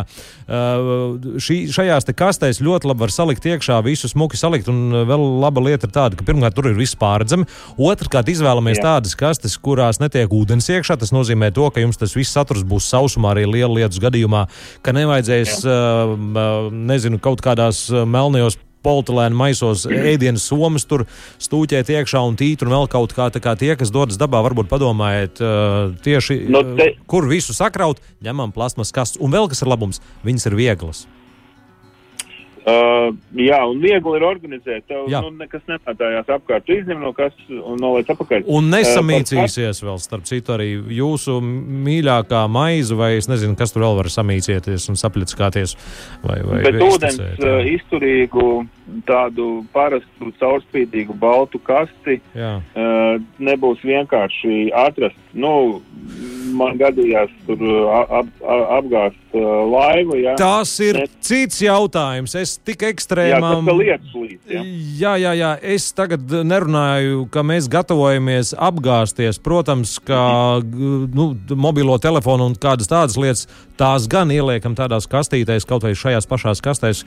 uh, 0.46 1.16
šī, 1.42 1.58
šajās 1.72 2.08
kastēs 2.16 2.62
ļoti 2.64 2.90
labi 2.90 3.04
var 3.04 3.14
salikt 3.14 3.46
iekšā, 3.48 3.80
visu 3.86 4.10
smuki 4.10 4.40
salikt. 4.40 4.70
Un 4.72 4.92
uh, 4.92 5.04
vēl 5.08 5.26
laba 5.42 5.64
lieta 5.64 5.88
ir 5.88 5.94
tāda, 5.94 6.18
ka 6.18 6.26
pirmkārt 6.28 6.56
tur 6.58 6.70
ir 6.70 6.76
viss 6.78 6.98
pārredzami. 6.98 7.48
Otrkārt, 7.80 8.30
izvēlamies 8.32 8.80
Jā. 8.80 8.88
tādas 8.90 9.16
kastes, 9.18 9.56
kurās 9.60 10.00
netiek 10.02 10.32
ūdens 10.32 10.68
iekšā. 10.72 10.98
Tas 11.00 11.14
nozīmē 11.14 11.52
to, 11.54 11.68
ka 11.72 11.84
jums 11.84 12.00
tas 12.00 12.16
viss 12.18 12.34
saturs 12.34 12.66
būs 12.66 12.90
sausumā 12.92 13.34
arī 13.36 13.46
liela 13.48 13.82
lietus 13.82 14.02
gadījumā, 14.02 14.46
ka 14.84 14.96
nevajadzēs, 14.96 15.62
uh, 15.66 16.12
uh, 16.12 16.68
nezinu, 16.72 17.20
kaut 17.22 17.44
kādās 17.44 17.86
uh, 17.92 18.04
melnajos 18.08 18.58
politelēna 18.84 19.36
maisos 19.38 19.86
ēdienas 19.86 20.44
somas, 20.50 20.84
tur 20.88 21.06
stūķēt 21.42 21.92
iekšā 21.96 22.22
un 22.28 22.36
tīt 22.40 22.64
un 22.66 22.72
vēl 22.74 22.88
kaut 22.92 23.14
kā, 23.16 23.28
tā 23.34 23.42
kā 23.42 23.54
tie, 23.58 23.72
kas 23.78 23.92
dodas 23.94 24.18
dabā, 24.20 24.42
varbūt 24.46 24.70
padomājiet 24.72 25.42
uh, 25.42 25.94
tieši, 26.04 26.40
Nu, 26.52 26.62
te- 26.76 26.92
uh, 26.96 27.02
kur 27.10 27.28
visu 27.30 27.54
sakraut, 27.56 28.02
ņemam 28.24 28.52
plasmas 28.54 28.92
kastes. 28.94 29.20
Un 29.22 29.32
vēl 29.34 29.48
kas 29.52 29.62
ir 29.64 29.70
labums, 29.72 30.02
viņas 30.26 30.50
ir 30.50 30.58
vieglas. 30.58 31.06
Uh, 32.62 33.08
jā, 33.34 33.58
un 33.66 33.80
viegli 33.82 34.18
ir 34.18 34.22
organizēt. 34.22 34.84
Tev 34.86 35.08
Jā. 35.10 35.18
nu, 35.24 35.32
nekas 35.34 35.64
nepatājās 35.66 36.28
apkārt. 36.30 36.62
Tu 36.68 36.76
izņem 36.78 37.00
no 37.02 37.10
kastes 37.16 37.48
un 37.50 37.80
noliec 37.82 38.10
apakaļ. 38.14 38.44
Un 38.46 38.68
Uh, 38.68 38.76
nesamīcīsies 38.76 39.82
vēl, 39.82 39.98
starp 40.02 40.28
citu, 40.28 40.54
arī 40.54 40.68
jūsu 40.94 41.40
mīļākā 41.42 42.44
maize, 42.52 42.94
vai 42.98 43.16
es 43.18 43.26
nezinu, 43.30 43.56
kas 43.58 43.74
tur 43.74 43.82
vēl 43.82 43.98
var 43.98 44.10
samīcieties 44.14 44.86
un 44.92 45.00
saplickāties. 45.00 45.74
Vai, 46.22 46.38
vai 46.46 46.62
Bet 46.68 46.78
ūdens 46.86 47.18
uh, 47.18 47.58
izturīgu, 47.66 48.46
tādu 49.06 49.64
parastu, 49.72 50.32
caurspīdīgu 50.40 51.14
baltu 51.18 51.60
kasti 51.62 52.20
Jā. 52.34 52.56
uh, 52.74 53.22
nebūs 53.38 53.82
vienkārši 53.86 54.72
atrast. 54.74 55.18
Nu, 55.32 55.80
man 56.52 56.76
gadījās 56.76 57.30
tur 57.46 57.62
ap, 57.94 58.10
ap, 58.12 58.32
apgāzt 58.76 59.36
uh, 59.38 59.44
laivu. 59.72 60.18
Jā, 60.20 60.34
Tas 60.36 60.74
ir 60.84 60.98
Ne- 60.98 61.06
cits 61.24 61.62
jautājums. 61.64 62.34
Es 62.36 62.58
tik 62.58 62.82
ekstrēmām. 62.90 63.64
lietas 63.78 64.12
līdz. 64.12 64.52
Jā. 64.98 65.14
Jā, 65.22 65.32
jā. 65.38 65.52
Es 65.62 65.86
tagad 65.96 66.20
nerunāju, 66.28 67.30
ka 67.32 67.40
mēs 67.46 67.70
gatavojamies 67.72 68.52
apgāzties. 68.58 69.40
Protams, 69.42 69.96
ka 70.04 70.60
nu, 70.60 71.30
mobilo 71.56 71.96
telefonu 72.02 72.50
un 72.50 72.54
kādas 72.60 72.90
tādas 72.90 73.16
lietas, 73.16 73.46
tās 73.80 74.04
gan 74.10 74.28
ieliekam 74.30 74.76
tādās 74.76 75.08
kastītēs, 75.10 75.64
kaut 75.66 75.82
vai 75.86 75.94
šajās 75.96 76.28
pašās 76.28 76.60
kastēs, 76.62 77.04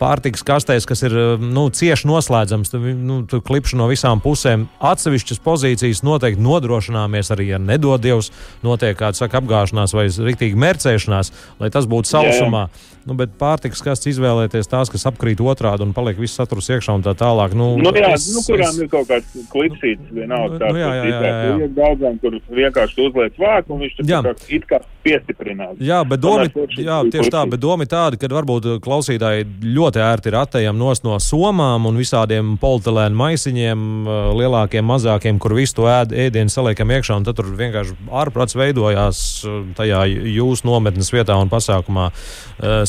pārtikas 0.00 0.42
kastēs, 0.46 0.88
kas 0.92 1.02
ir 1.08 1.16
nu, 1.40 1.66
cieši 1.72 2.08
noslēdzamas. 2.10 2.72
Tur, 2.72 2.90
Nu, 3.02 3.22
tur 3.26 3.40
klipšu 3.44 3.78
no 3.80 3.88
visām 3.90 4.20
pusēm. 4.22 4.66
Atsevišķas 4.84 5.40
pozīcijas 5.42 6.02
noteikti 6.06 6.42
nodrošināmies 6.44 7.32
arī, 7.34 7.48
ja 7.54 7.60
nedod 7.62 8.02
Dievs, 8.02 8.30
notiek 8.64 8.98
kāda 8.98 9.18
saka, 9.18 9.40
apgāšanās 9.40 9.94
vai 9.96 10.06
rīktīgi 10.12 10.58
mērcēšanās, 10.60 11.32
lai 11.62 11.70
tas 11.72 11.88
būtu 11.90 12.10
Jā, 12.12 12.68
jā. 12.68 12.92
Nu, 13.06 13.14
bet 13.18 13.32
pārtikas 13.40 13.82
kastes 13.82 14.12
izvēlēties 14.14 14.68
tās, 14.70 14.90
kas 14.92 15.02
apkrīt 15.10 15.40
otrādi 15.42 15.82
un 15.82 15.90
paliek 15.96 16.18
viss 16.22 16.36
saturs 16.38 16.68
iekšā 16.70 16.94
un 16.94 17.02
tā 17.02 17.14
tālāk. 17.18 17.54
Nu, 17.58 17.72
Nu, 17.76 17.90
jā, 17.90 18.12
es- 18.14 18.28
nu, 18.34 18.40
kurām 18.46 18.68
es- 18.70 18.78
ir 18.78 18.88
kaut 18.88 19.08
kāds 19.08 19.26
klipsīts, 19.50 20.06
vienalga. 20.14 20.52
Nu, 20.52 20.58
tāds, 20.58 20.72
nu, 20.72 20.78
jā, 20.78 20.90
jā, 20.94 21.04
jā, 21.10 21.20
jā. 21.22 21.56
Ir 21.64 21.72
daudzām, 21.74 22.20
kur 22.20 22.30
vienkārši 22.54 22.98
uzliek 23.08 23.32
vāku, 23.42 23.70
un 23.74 23.80
viņš 23.80 23.96
tur 23.96 24.06
tā 24.06 24.22
kā 24.22 24.54
it 24.54 24.66
kā 24.70 24.78
piestiprinās. 25.02 25.76
Jā, 25.82 25.98
bet 26.08 26.20
domi, 26.20 26.46
jā, 26.78 26.98
tieši 27.10 27.30
tā, 27.34 27.42
bet 27.50 27.58
domi 27.60 27.86
tāda, 27.86 28.16
ka 28.20 28.28
varbūt 28.28 28.78
klausītāji 28.80 29.46
ļoti 29.74 29.98
ērti 29.98 30.26
ir 30.30 30.38
attējami 30.38 30.78
nos 30.78 31.02
no 31.02 31.16
somām 31.18 31.86
un 31.90 31.96
visādiem 31.98 32.56
politelēnu 32.62 33.18
maisiņiem, 33.18 34.06
uh, 34.06 34.30
lielākiem, 34.38 34.86
mazākiem, 34.86 35.40
kur 35.42 35.50
visu 35.58 35.74
to 35.74 35.82
ēd, 35.90 36.14
ēdienu 36.14 36.50
saliekam 36.54 36.86
iekšā, 36.94 37.16
un 37.16 37.24
tad 37.24 37.34
tur 37.34 37.46
vienkārši 37.46 37.96
ārprāts 38.10 38.54
veidojās 38.54 39.44
uh, 39.44 39.64
tajā 39.74 40.06
jūsu 40.38 40.62
nometnes 40.70 41.10
vietā 41.10 41.34
un 41.42 41.50
pasākumā. 41.50 42.12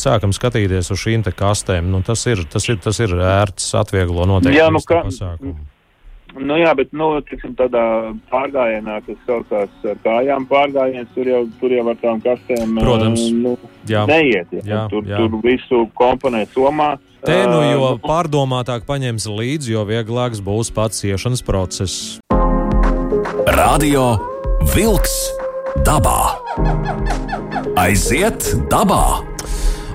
Sākam 0.03 0.33
skatīties 0.35 0.89
uz 0.91 0.99
šīm 0.99 1.23
te 1.23 1.31
kastēm. 1.31 1.87
Nu, 1.93 2.01
tas, 2.03 2.25
ir, 2.27 2.41
tas, 2.51 2.65
ir, 2.69 2.79
tas 2.83 2.99
ir 2.99 3.13
ērts, 3.15 3.69
atvieglo 3.79 4.25
noteikti 4.27 4.59
Jā, 4.59 4.67
nu 4.73 4.81
kā- 4.83 5.05
pasākumu. 5.07 5.55
Nu, 6.33 6.55
jā, 6.57 6.71
bet 6.73 6.89
nu, 6.97 7.11
tiksim, 7.21 7.51
tādā 7.53 7.81
pārgājienā, 8.31 8.95
kas 9.05 9.19
saucās 9.27 9.69
ar 9.85 9.99
kājām 10.01 10.47
pārgājiens, 10.49 11.11
tur 11.13 11.27
jau, 11.29 11.43
tur 11.59 11.75
jau 11.75 11.83
ar 11.91 11.99
tām 12.01 12.23
kastēm 12.23 12.71
Protams. 12.81 13.21
uh, 13.27 13.35
nu, 13.37 13.51
Jā. 13.85 14.01
neiet. 14.09 14.49
Jā. 14.51 14.63
Jā, 14.65 14.79
tur, 14.89 15.03
jā. 15.05 15.19
tur 15.21 15.37
visu 15.45 15.83
komponē 15.93 16.47
somā. 16.55 16.95
Te 17.23 17.37
nu 17.45 17.59
Uh, 17.61 17.69
jo 17.71 17.91
pārdomātāk 18.01 18.81
paņems 18.89 19.27
līdzi, 19.29 19.75
jo 19.77 19.85
vieglāks 19.85 20.41
būs 20.41 20.73
pats 20.73 21.05
iešanas 21.05 21.45
process. 21.45 22.17
Radio 23.53 24.17
Wolks 24.73 25.13
dabā. 25.85 26.33
Aiziet 27.77 28.41
dabā! 28.73 29.32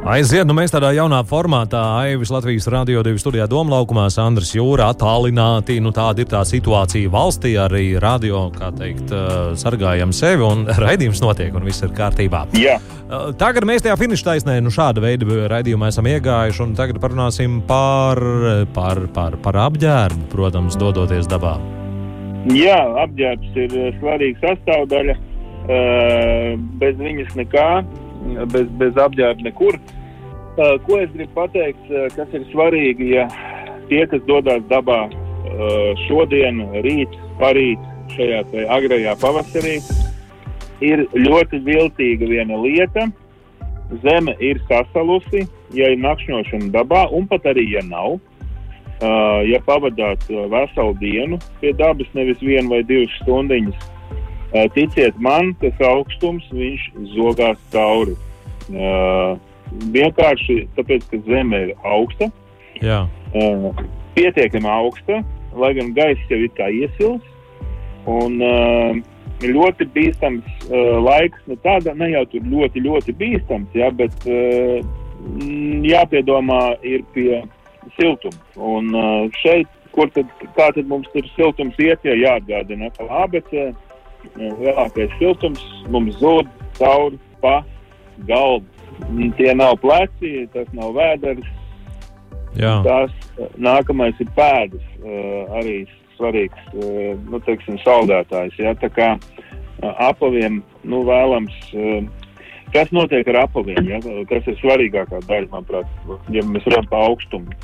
Aiziet, 0.08 0.46
nu 0.48 0.54
mēs 0.56 0.72
tādā 0.72 0.88
jaunā 0.96 1.18
formātā, 1.28 1.82
Aivis 2.00 2.30
Latvijas 2.32 2.64
Rādio 2.72 3.02
2 3.04 3.20
studijā 3.20 3.44
Domlaukumā, 3.44 4.06
Andris 4.22 4.54
Jūra 4.56 4.86
attālināti. 4.94 5.74
Nu, 5.84 5.90
tāda 5.92 6.22
ir 6.24 6.30
tā 6.30 6.40
situācija 6.48 7.10
valstī, 7.12 7.52
arī 7.60 7.90
radio, 8.00 8.46
kā 8.54 8.70
teikt, 8.72 9.12
eh, 9.12 9.34
sargājam 9.60 10.14
sevi 10.16 10.46
un 10.46 10.62
raidījums 10.84 11.20
notiek 11.20 11.52
un 11.52 11.68
viss 11.68 11.84
ir 11.84 11.92
kārtībā. 11.92 12.46
Jā, 12.56 12.78
Uh, 13.08 13.30
Tagad 13.40 13.64
mēs 13.64 13.80
tajā 13.80 13.94
finiša 13.96 14.24
taisnē, 14.26 14.58
nu 14.60 14.68
šāda 14.68 15.00
veida 15.00 15.24
raidījumā 15.48 15.88
esam 15.88 16.04
iegājuši, 16.10 16.60
un 16.60 16.74
tagad 16.76 16.98
parunāsim 17.00 17.54
par, 17.64 18.20
par, 18.76 19.00
par, 19.16 19.38
par 19.40 19.56
apģērbu, 19.62 20.26
protams, 20.28 20.76
dodoties 20.76 21.24
dabā. 21.24 21.54
jā 22.52 22.76
apģērbs 23.06 23.56
ir 23.64 23.78
uh, 23.78 23.88
svarīga 23.96 24.42
sastāvdaļa. 24.44 25.16
Bez 26.80 27.00
viņas 27.00 27.32
nekā, 27.36 27.64
bez, 28.52 28.68
bez 28.76 29.00
apģērba 29.00 29.48
nekur. 29.48 29.80
Uh, 29.80 29.97
ko 30.58 30.98
es 30.98 31.10
gribu 31.14 31.32
pateikt, 31.36 31.84
uh, 31.92 32.08
kas 32.16 32.34
ir 32.34 32.44
svarīgi, 32.52 33.12
ja 33.14 33.28
tie, 33.90 34.02
kas 34.10 34.24
dodas 34.26 34.64
dabā 34.70 35.04
uh, 35.08 35.92
šodien, 36.06 36.64
rīt, 36.84 37.14
parīt, 37.38 37.82
šajā 38.16 38.42
te 38.50 38.66
agrajā 38.78 39.14
pavasarī, 39.22 39.78
ir 40.84 41.04
ļoti 41.14 41.62
viltīga 41.66 42.28
viena 42.30 42.58
lieta. 42.62 43.08
Zeme 44.02 44.34
ir 44.44 44.58
sasalusi, 44.68 45.46
ja 45.72 45.88
ir 45.92 46.00
nakšņošana 46.02 46.72
dabā, 46.74 47.06
un 47.16 47.28
pat 47.28 47.46
arī, 47.48 47.64
ja 47.72 47.84
nav. 47.86 48.18
Ja 49.46 49.60
pavadāt 49.62 50.24
veselu 50.26 50.96
dienu 50.98 51.36
pie 51.60 51.70
dabas, 51.78 52.08
nevis 52.18 52.40
vienu 52.42 52.72
vai 52.72 52.80
divas 52.82 53.12
stundiņas, 53.22 53.84
ticiet 54.74 55.20
man, 55.22 55.52
tas 55.62 55.78
augstums 55.86 56.48
viņš 56.50 56.88
zogās 57.14 57.60
cauri. 57.70 58.16
Vienkārši 59.94 60.62
tāpēc, 60.76 61.06
ka 61.10 61.20
zeme 61.26 61.64
ir 61.68 61.74
augsta, 61.86 62.30
Jā, 62.82 63.02
uh, 63.34 63.84
pietiekami 64.14 64.68
augsta, 64.70 65.22
lai 65.58 65.72
gan 65.78 65.92
gaiss 65.96 66.30
jau 66.30 66.38
ir 66.44 66.52
kā 66.58 66.68
iesils. 66.70 67.24
Un 68.08 68.38
uh, 68.40 68.98
ļoti 69.42 69.88
bīstams 69.94 70.46
uh, 70.68 70.98
laiks, 71.04 71.40
ne 71.50 71.58
tāda, 71.64 71.94
ne 71.98 72.10
jau 72.12 72.24
tur 72.32 72.46
ļoti, 72.54 72.84
ļoti 72.86 73.14
bīstams, 73.18 73.74
jā, 73.76 73.90
bet 73.98 74.14
uh, 74.30 74.78
jāpiedomā 75.84 76.62
ir 76.86 77.04
pie 77.14 77.42
siltuma. 77.98 78.38
Un 78.56 78.94
uh, 78.94 79.26
šeit, 79.42 79.68
kur 79.92 80.10
tad, 80.14 80.30
kā 80.56 80.70
tad 80.74 80.88
mums 80.90 81.10
tur 81.12 81.26
siltums 81.34 81.78
iet, 81.82 82.06
ja 82.06 82.16
jāatgādina 82.16 82.90
atkal 82.92 83.10
ABC, 83.24 83.68
lielākais 84.38 85.12
siltums 85.18 85.62
mums 85.90 86.18
zūd 86.22 86.48
cauri 86.78 87.18
pa 87.42 87.60
galdu. 88.28 88.77
Tie 89.38 89.54
nav 89.54 89.78
pleci, 89.82 90.46
tas 90.52 90.68
nav 90.76 90.92
vēders, 90.96 91.46
jā. 92.58 92.74
Tās 92.86 93.14
eh, 93.38 93.48
nākamais 93.62 94.18
ir 94.22 94.30
pēdas, 94.36 94.84
eh, 95.02 95.58
arī 95.60 95.76
svarīgs, 96.18 96.70
eh, 96.74 97.12
nu, 97.30 97.40
teiksim, 97.46 97.78
saldētājs. 97.84 98.56
Ja? 98.58 98.74
Tā 98.78 98.90
kā 98.92 99.10
apaviem, 100.08 100.62
nu, 100.82 101.04
vēlams, 101.06 101.54
kas 102.74 102.90
notiek 102.90 103.28
ar 103.30 103.44
apaviem, 103.44 103.84
ja? 103.86 104.00
kas 104.26 104.48
ir 104.50 104.58
svarīgākā 104.58 105.22
daļa, 105.28 105.52
manuprāt, 105.52 105.92
ja 106.34 106.42
mēs 106.42 106.66
runājam 106.66 106.90
par 106.90 107.12
augstumu. 107.12 107.54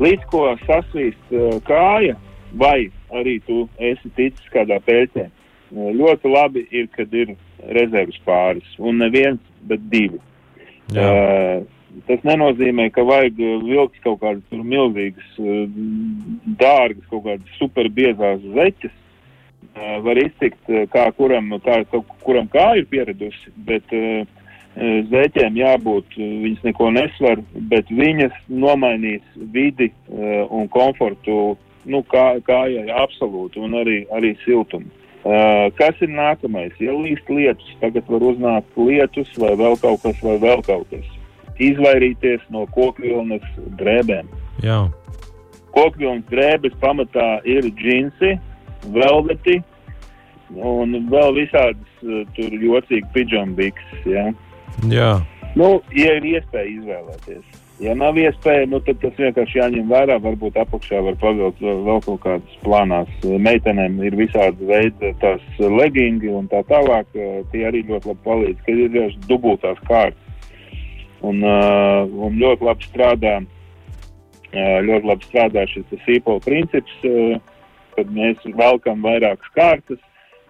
Līdz 0.00 0.24
ko 0.30 0.46
sasvīst 0.64 1.36
kāja, 1.68 2.16
vai 2.56 2.88
arī 3.14 3.38
tu 3.46 3.66
esi 3.78 4.10
ticis 4.16 4.52
kādā 4.52 4.78
pēcē, 4.84 5.26
eh, 5.28 5.90
ļoti 6.00 6.32
labi 6.32 6.66
ir, 6.70 6.88
kad 6.94 7.12
ir 7.14 7.34
rezerves 7.74 8.18
pāris, 8.26 8.68
un 8.78 8.98
neviens, 9.02 9.40
bet 9.68 9.82
divi. 9.92 10.20
Uh, 10.88 11.66
tas 12.08 12.22
nenozīmē, 12.24 12.88
ka 12.94 13.04
vajag 13.04 13.40
uh, 13.42 13.58
vilkt 13.66 14.00
kaut 14.04 14.22
kādas 14.22 14.64
milzīgas, 14.64 15.28
uh, 15.42 15.66
dārgas, 16.60 17.04
kaut 17.10 17.26
kādas 17.26 17.58
superbiezās 17.60 18.40
zeķes. 18.56 18.94
Uh, 19.78 19.98
var 20.02 20.18
iztikt, 20.22 20.62
kā 20.94 21.04
kuram, 21.18 21.52
kā, 21.62 21.82
kuram 22.24 22.48
kā 22.50 22.70
ir 22.80 22.88
pieradusi, 22.90 23.52
bet 23.68 23.92
uh, 23.94 24.24
zeķēm 25.12 25.58
jābūt, 25.58 26.16
viņas 26.16 26.64
neko 26.66 26.90
nesvar, 26.94 27.42
bet 27.70 27.90
viņas 27.90 28.36
nomainīs 28.48 29.24
vidi 29.52 29.90
uh, 29.90 30.46
un 30.54 30.70
komfortu, 30.72 31.58
nu, 31.88 32.02
kā, 32.10 32.30
kājai 32.46 32.88
absolūti, 33.04 33.60
un 33.64 33.76
arī, 33.82 34.00
arī 34.14 34.34
siltumu. 34.44 34.88
Uh, 35.26 35.66
kas 35.76 35.98
ir 36.04 36.12
nākamais? 36.14 36.76
Ja 36.80 36.94
līst 36.94 37.26
lietus, 37.28 37.70
tagad 37.82 38.06
var 38.08 38.22
uznākt 38.22 38.76
lietus 38.78 39.32
vai 39.40 39.50
vēl 39.58 39.74
kaut 39.82 40.04
kas, 40.04 40.20
vai 40.22 40.36
vēl 40.40 40.62
kaut 40.66 40.86
kas. 40.92 41.08
Izvairīties 41.58 42.44
no 42.54 42.66
kokvilnas 42.74 43.44
drēbēm. 43.80 44.30
jā. 44.62 44.86
Kokvilnas 45.74 46.24
drēbes 46.30 46.72
pamatā 46.80 47.26
ir 47.46 47.66
džinsi, 47.76 48.38
velveti 48.94 49.58
un 50.54 50.96
vēl 51.10 51.34
visādas 51.36 52.06
uh, 52.06 52.22
tur 52.38 52.54
jocīgi 52.62 53.10
pidžambikses. 53.14 54.06
Ja? 54.08 54.24
jā. 54.88 55.12
Nu, 55.58 55.78
ja 55.92 56.14
ir 56.18 56.30
iespēja 56.36 56.70
izvēlēties. 56.78 57.57
Ja 57.78 57.92
nav 57.94 58.16
iespēja, 58.18 58.66
nu, 58.66 58.80
tad 58.82 58.98
tas 58.98 59.14
vienkārši 59.20 59.60
jāņem 59.60 59.90
vērā. 59.90 60.16
Varbūt 60.22 60.56
apakšā 60.58 60.98
var 61.06 61.18
pavilkt 61.20 61.60
vēl 61.62 62.00
kaut 62.02 62.20
kādas 62.24 62.56
plānās. 62.64 63.10
Meitenēm 63.22 64.00
ir 64.02 64.16
visādi 64.18 64.66
veidi, 64.66 65.12
tās 65.22 65.44
legingi 65.62 66.32
un 66.34 66.48
tā 66.50 66.64
tālāk. 66.66 67.12
Tie 67.52 67.62
arī 67.68 67.84
ļoti 67.86 68.10
labi 68.10 68.24
palīdz, 68.24 68.64
kad 68.66 68.74
ir 68.74 68.90
vienkārši 68.96 69.22
dubultās 69.28 69.84
kārtas. 69.86 70.24
Un, 71.22 71.38
uh, 71.42 72.06
un 72.06 72.36
ļoti 72.38 72.66
labi 72.66 72.86
strādā, 72.86 73.36
uh, 73.42 74.76
ļoti 74.86 75.10
labi 75.10 75.26
strādā 75.26 75.64
šis 75.70 75.94
sīpola 76.04 76.42
princips, 76.44 76.94
uh, 77.06 77.38
kad 77.94 78.10
mēs 78.14 78.42
velkam 78.58 79.02
vairākas 79.06 79.54
kārtas, 79.54 80.02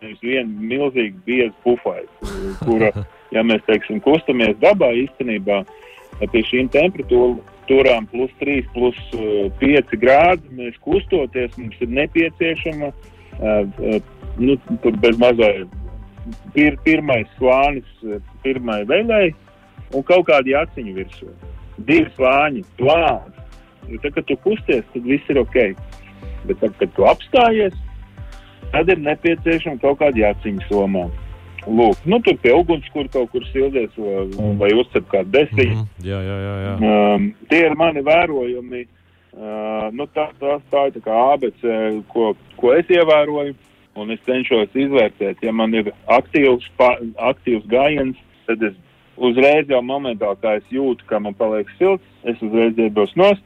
nevis 0.03 0.21
vienu 0.25 0.69
milzīgu 0.73 1.25
biezu 1.25 1.55
pufaitu, 1.65 2.33
kura, 2.61 2.93
ja 3.33 3.45
mēs, 3.45 3.65
teiksim, 3.69 4.03
kustamies 4.05 4.57
dabā 4.61 4.93
īstenībā, 5.07 5.63
pie 6.27 6.43
šīm 6.49 6.71
temperatūrām 6.75 8.09
plus 8.11 8.33
3, 8.41 8.63
plus 8.75 8.99
uh, 9.17 9.49
5 9.61 9.99
grādi, 10.03 10.55
mēs 10.59 10.79
kustoties, 10.85 11.55
mums 11.61 11.79
ir 11.85 11.93
nepieciešama, 12.01 12.91
uh, 12.91 13.63
uh, 13.63 14.01
nu, 14.39 14.59
bez 15.03 15.21
mazai 15.21 15.53
pir, 16.55 16.77
pirmais 16.85 17.29
slānis, 17.39 17.89
pirmai 18.45 18.83
veļai 18.89 19.27
un 19.95 20.05
kaut 20.09 20.27
kādi 20.29 20.57
aciņu 20.59 20.97
virsū. 20.99 21.31
Divi 21.89 22.09
slāņi, 22.17 22.65
plāns. 22.81 23.37
Jo 23.89 24.01
tad, 24.03 24.19
kad 24.19 24.27
tu 24.29 24.37
kusties, 24.45 24.85
tad 24.93 25.07
viss 25.07 25.31
ir 25.33 25.41
ok. 25.41 25.59
Bet 26.49 26.59
tad, 26.61 26.75
kad 26.81 26.93
tu 26.97 27.07
apstājies, 27.09 27.77
tad 28.75 28.91
ir 28.93 29.01
nepieciešama 29.07 29.81
kaut 29.85 30.01
kāda 30.03 30.27
jāciņa 30.27 30.69
somā. 30.69 31.07
Lūk, 31.67 32.05
nu, 32.09 32.21
tur 32.25 32.37
pie 32.43 32.53
ugunskura 32.55 33.11
kaut 33.13 33.33
kur 33.33 33.45
sildies 33.51 33.95
vai, 33.99 34.53
vai 34.61 34.71
uzcep 34.79 35.09
kādu 35.11 35.33
desiņu. 35.35 35.75
Mhm. 35.75 35.89
Jā, 36.07 36.21
jā, 36.25 36.39
jā. 36.45 36.55
jā. 36.65 36.75
Um, 36.79 37.29
tie 37.51 37.65
ir 37.67 37.77
mani 37.79 38.05
vērojumi. 38.07 38.85
Uh, 39.39 39.89
nu, 39.95 40.09
tā, 40.17 40.29
tā, 40.41 40.57
tā 40.73 40.89
ir 40.89 40.97
tā 40.97 41.03
kā 41.05 41.17
ABC, 41.35 41.65
ko, 42.13 42.33
ko 42.59 42.75
es 42.75 42.89
ievēroju. 42.91 43.57
Un 43.99 44.13
es 44.15 44.21
cenšos 44.23 44.77
izvērtēt, 44.79 45.41
ja 45.43 45.51
man 45.51 45.73
ir 45.75 45.89
aktīvs, 46.15 46.69
pa, 46.79 46.93
aktīvs 47.33 47.65
gājiens, 47.67 48.19
tad 48.47 48.63
es 48.63 48.77
uzreiz 49.19 49.67
jau 49.67 49.81
momentā, 49.83 50.31
kā 50.39 50.55
es 50.61 50.69
jūtu, 50.71 51.03
ka 51.11 51.19
man 51.19 51.35
paliek 51.35 51.67
silts, 51.81 52.05
es 52.23 52.39
uzreiz 52.45 52.79
iedos 52.79 53.17
nost. 53.19 53.43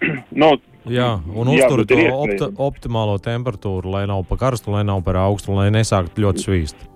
nu, 0.42 0.52
Jā, 0.88 1.18
un 1.28 1.50
Jā, 1.52 1.66
uztur 1.66 1.82
bet 1.84 1.90
to 1.92 2.04
opti, 2.16 2.46
optimālo 2.64 3.18
temperatūru, 3.20 3.90
lai 3.92 4.06
nav 4.08 4.22
par 4.30 4.40
karstu, 4.46 4.72
lai 4.72 4.80
nav 4.88 5.02
par 5.04 5.18
augstu, 5.20 5.52
lai 5.58 5.68
nesāktu 5.74 6.24
ļoti 6.24 6.46
svīst. 6.46 6.86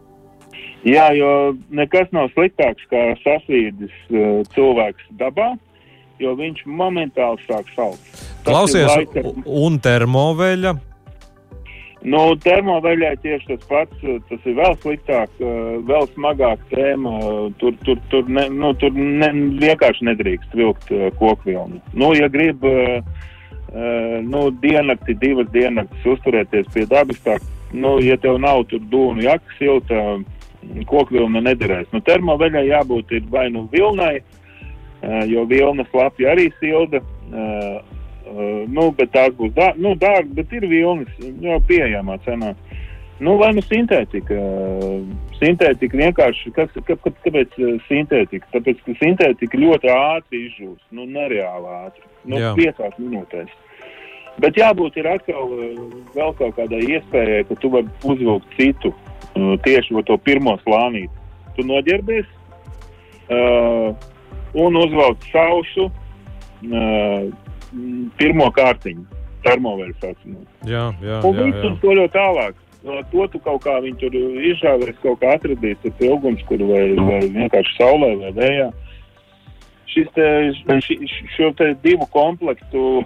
Jā, 0.85 1.11
jo 1.17 1.31
nekas 1.75 2.11
nav 2.15 2.31
sliktāks 2.35 2.85
kā 2.93 3.05
sasvīdis 3.25 3.95
uh, 4.13 4.41
cilvēks 4.55 5.13
dabā, 5.21 5.55
jo 6.23 6.35
viņš 6.39 6.65
momentāli 6.69 7.41
sāk 7.49 7.71
salt. 7.75 8.01
Klausies, 8.45 8.91
laika- 8.91 9.25
un 9.45 9.79
termoveļa. 9.81 10.77
Nu, 12.05 12.35
termoveļai 12.37 13.15
tieši 13.23 13.47
tas 13.49 13.63
pats, 13.65 14.01
eh, 14.05 14.19
tas 14.29 14.43
ir 14.45 14.59
vēl 14.59 14.75
sliktāk, 14.83 15.31
eh, 15.41 15.79
vēl 15.89 16.05
smagāk 16.13 16.61
tēma. 16.69 17.15
Tur, 17.57 17.73
tur, 17.87 17.97
tur, 18.13 18.29
ne, 18.29 18.45
nu, 18.53 18.75
tur 18.77 18.93
ne, 18.93 19.31
vienkārši 19.63 20.05
nedrīkst 20.11 20.53
vilkt 20.53 20.93
kokvilnu. 21.17 21.81
Nu, 21.95 22.13
ja 22.13 22.29
grib 22.29 22.61
nu, 24.23 24.43
diennakti, 24.63 25.17
divas 25.19 25.49
diennaktis 25.51 26.05
uzturēties 26.13 26.69
pie 26.75 26.85
dabas. 26.87 27.17
Tā, 27.25 27.39
nu, 27.73 27.97
ja 28.05 28.17
tev 28.21 28.37
nav 28.39 28.67
tur 28.71 28.85
dūnu 28.93 29.25
jaka 29.25 29.57
silta, 29.59 30.03
koku 30.89 31.19
vilna 31.19 31.43
nederēs. 31.45 31.91
Nu, 31.93 32.01
termoveļai 32.05 32.67
jābūt 32.69 33.13
vai 33.33 33.49
nu 33.53 33.67
vilnai, 33.73 34.19
jo 35.31 35.45
vilnas 35.51 35.91
lapja 35.95 36.33
arī 36.35 36.49
silda. 36.61 37.03
Nu, 38.73 38.89
bet 38.97 39.13
tās 39.13 39.35
būs 39.37 39.53
dārgas, 39.55 39.81
nu, 39.85 39.93
dārg, 40.01 40.31
bet 40.37 40.53
ir 40.57 40.65
vilnas 40.71 41.11
jau 41.45 41.59
pieejamā 41.69 42.17
cenā. 42.25 42.55
Nu, 43.23 43.37
vai 43.39 43.53
nu 43.55 43.63
sintētika? 43.63 44.37
Sintētika 45.39 45.99
vienkārši, 46.01 46.51
kas, 46.57 46.73
kā, 46.89 46.97
kā, 46.99 47.13
kāpēc 47.27 47.55
sintētika? 47.87 48.49
Tāpēc, 48.57 48.81
ka 48.87 48.97
sintētika 48.99 49.61
ļoti 49.61 49.93
ātri 49.93 50.41
izžūst, 50.49 50.83
nu, 50.97 51.07
nereāli 51.07 51.77
ātri, 51.85 52.09
nu, 52.25 52.41
Jā. 52.43 52.55
piecās 52.59 52.97
minūtēs. 52.99 53.53
Bet 54.43 54.59
jābūt 54.59 54.97
ir 54.99 55.07
atkal 55.13 55.53
vēl 56.17 56.33
kaut 56.41 56.57
kādai 56.57 56.81
iespējai, 56.97 57.45
ka 57.47 57.59
tu 57.63 57.71
vari 57.71 57.93
uzvilkt 58.03 58.57
citu, 58.59 58.91
tieši 59.65 60.03
to 60.07 60.17
pirmo 60.19 60.57
slānīti. 60.65 61.13
Tu 61.57 61.63
noģērbies 61.67 62.27
uh, 63.31 63.95
un 64.55 64.77
uzvelk 64.81 65.23
sausu 65.33 65.87
uh, 65.89 67.29
pirmo 68.19 68.49
kārtiņu, 68.55 69.05
termoveļu 69.47 69.95
saucamo. 70.01 70.43
Jā, 70.67 70.89
jā, 71.03 71.21
Un 71.27 71.39
jā, 71.39 71.47
jā. 71.51 71.75
to 71.83 71.97
ļoti 72.01 72.15
tālāk. 72.15 72.61
No 72.85 72.99
To 73.15 73.25
tu 73.33 73.39
kaut 73.41 73.63
kā 73.65 73.79
viņi 73.81 73.97
tur 74.03 74.13
izžāvēs, 74.45 74.99
kaut 75.03 75.23
kā 75.23 75.31
atradīs 75.39 75.79
ar 75.89 76.03
ilgums, 76.05 76.43
kur 76.49 76.61
vai, 76.69 76.83
vai 76.99 77.21
vienkārši 77.33 77.79
saulē 77.79 78.11
vai 78.21 78.33
vējā. 78.37 78.67
Šis 79.95 80.11
te, 80.13 80.27
ši- 80.85 81.07
šo 81.37 81.49
te 81.57 81.71
divu 81.85 82.05
komplektu 82.13 83.05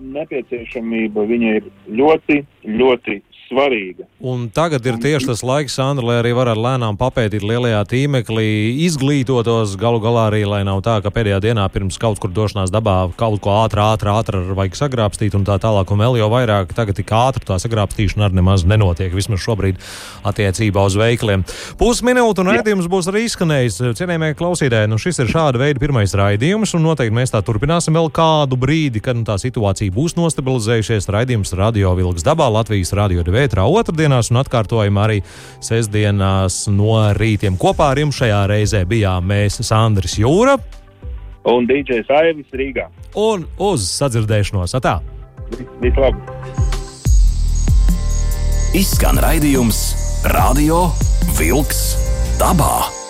nepieciešamība, 0.00 1.24
viņa 1.28 1.54
ir 1.60 1.66
ļoti, 2.00 2.40
ļoti 2.64 3.18
svarīga. 3.54 4.08
Un 4.24 4.48
tagad 4.54 4.84
ir 4.88 4.98
tieši 5.02 5.30
tas 5.30 5.42
laiks, 5.46 5.76
Sandra, 5.78 6.06
lai 6.08 6.18
arī 6.22 6.32
varētu 6.36 6.62
lēnām 6.64 6.98
papētīt 7.00 7.44
lielajā 7.44 7.82
tīmeklī, 7.90 8.46
izglītotos 8.86 9.76
galu 9.80 10.00
galā 10.04 10.28
arī, 10.30 10.44
lai 10.48 10.62
nav 10.66 10.82
tā, 10.86 10.98
ka 11.04 11.12
pēdējā 11.14 11.40
dienā 11.44 11.66
pirms 11.72 11.98
kaut 12.00 12.20
kur 12.22 12.32
došanās 12.34 12.72
dabā 12.74 12.96
kaut 13.18 13.40
ko 13.44 13.54
ātri, 13.62 13.82
ātri, 13.84 14.12
ātri 14.12 14.42
vajag 14.56 14.78
sagrābstīt 14.78 15.36
un 15.38 15.46
tā 15.46 15.58
tālāk, 15.62 15.90
un 15.92 16.02
vēl 16.02 16.18
jau 16.20 16.30
vairāk 16.32 16.74
tagad 16.76 16.98
tik 16.98 17.12
ātri 17.14 17.46
tā 17.48 17.58
sagrābstīšana 17.62 18.28
arī 18.28 18.40
nemaz 18.40 18.66
nenotiek, 18.68 19.12
vismaz 19.14 19.42
šobrīd 19.44 19.80
attiecībā 20.26 20.84
uz 20.88 20.98
veikliem. 20.98 21.44
Pusminūte 21.80 22.42
un 22.42 22.52
raidījums 22.54 22.88
būs 22.90 23.10
arī 23.12 23.26
izskanējis. 23.28 23.80
Cienījamie 23.98 24.32
klausītāji, 24.38 24.90
nu 24.90 24.98
šis 25.00 25.22
ir 25.22 25.32
šāda 25.32 25.60
veida 25.60 25.82
pirmais 25.82 26.14
raidījums, 26.16 26.74
un 26.76 26.86
noteikti 26.88 27.14
mēs 27.14 27.34
tā 27.34 27.42
turpināsim 27.44 27.96
vēl 27.96 28.10
kādu 28.14 28.58
brīdi, 28.60 29.02
kad 29.04 29.18
nu, 29.18 29.26
tā 29.28 29.36
situācija 29.40 29.94
būs 29.94 30.16
nostabilizējušies. 30.18 31.10
Raidījums 31.14 31.54
Radio 31.58 31.94
Vilks 31.98 32.26
dabā 32.26 32.48
Latvijas 32.52 32.94
radio 32.96 33.24
vētrā 33.44 33.66
otrdienās 33.68 34.32
un 34.32 34.42
atkārtojam 34.42 34.98
arī 35.04 35.20
sestdienās 35.64 36.64
no 36.72 36.96
rītiem. 37.16 37.60
Kopā 37.60 37.92
ar 37.92 38.02
jums 38.02 38.18
šajā 38.18 38.44
reizē 38.50 38.84
bijām 38.88 39.28
mēs 39.28 39.60
Sandrs 39.62 40.18
Jūra 40.18 40.58
Un 41.44 41.66
DJs 41.68 42.08
Aivis 42.08 42.48
Rīgā. 42.56 42.88
un 43.20 43.44
uz 43.60 43.84
sadzirdēšanos. 44.00 44.72
Atā! 44.80 44.96
Vislabāk! 45.82 46.16
Izskan 48.74 49.20
raidījums 49.20 49.84
Radio 50.32 50.88
Vilks 51.36 51.84
dabā. 52.40 53.03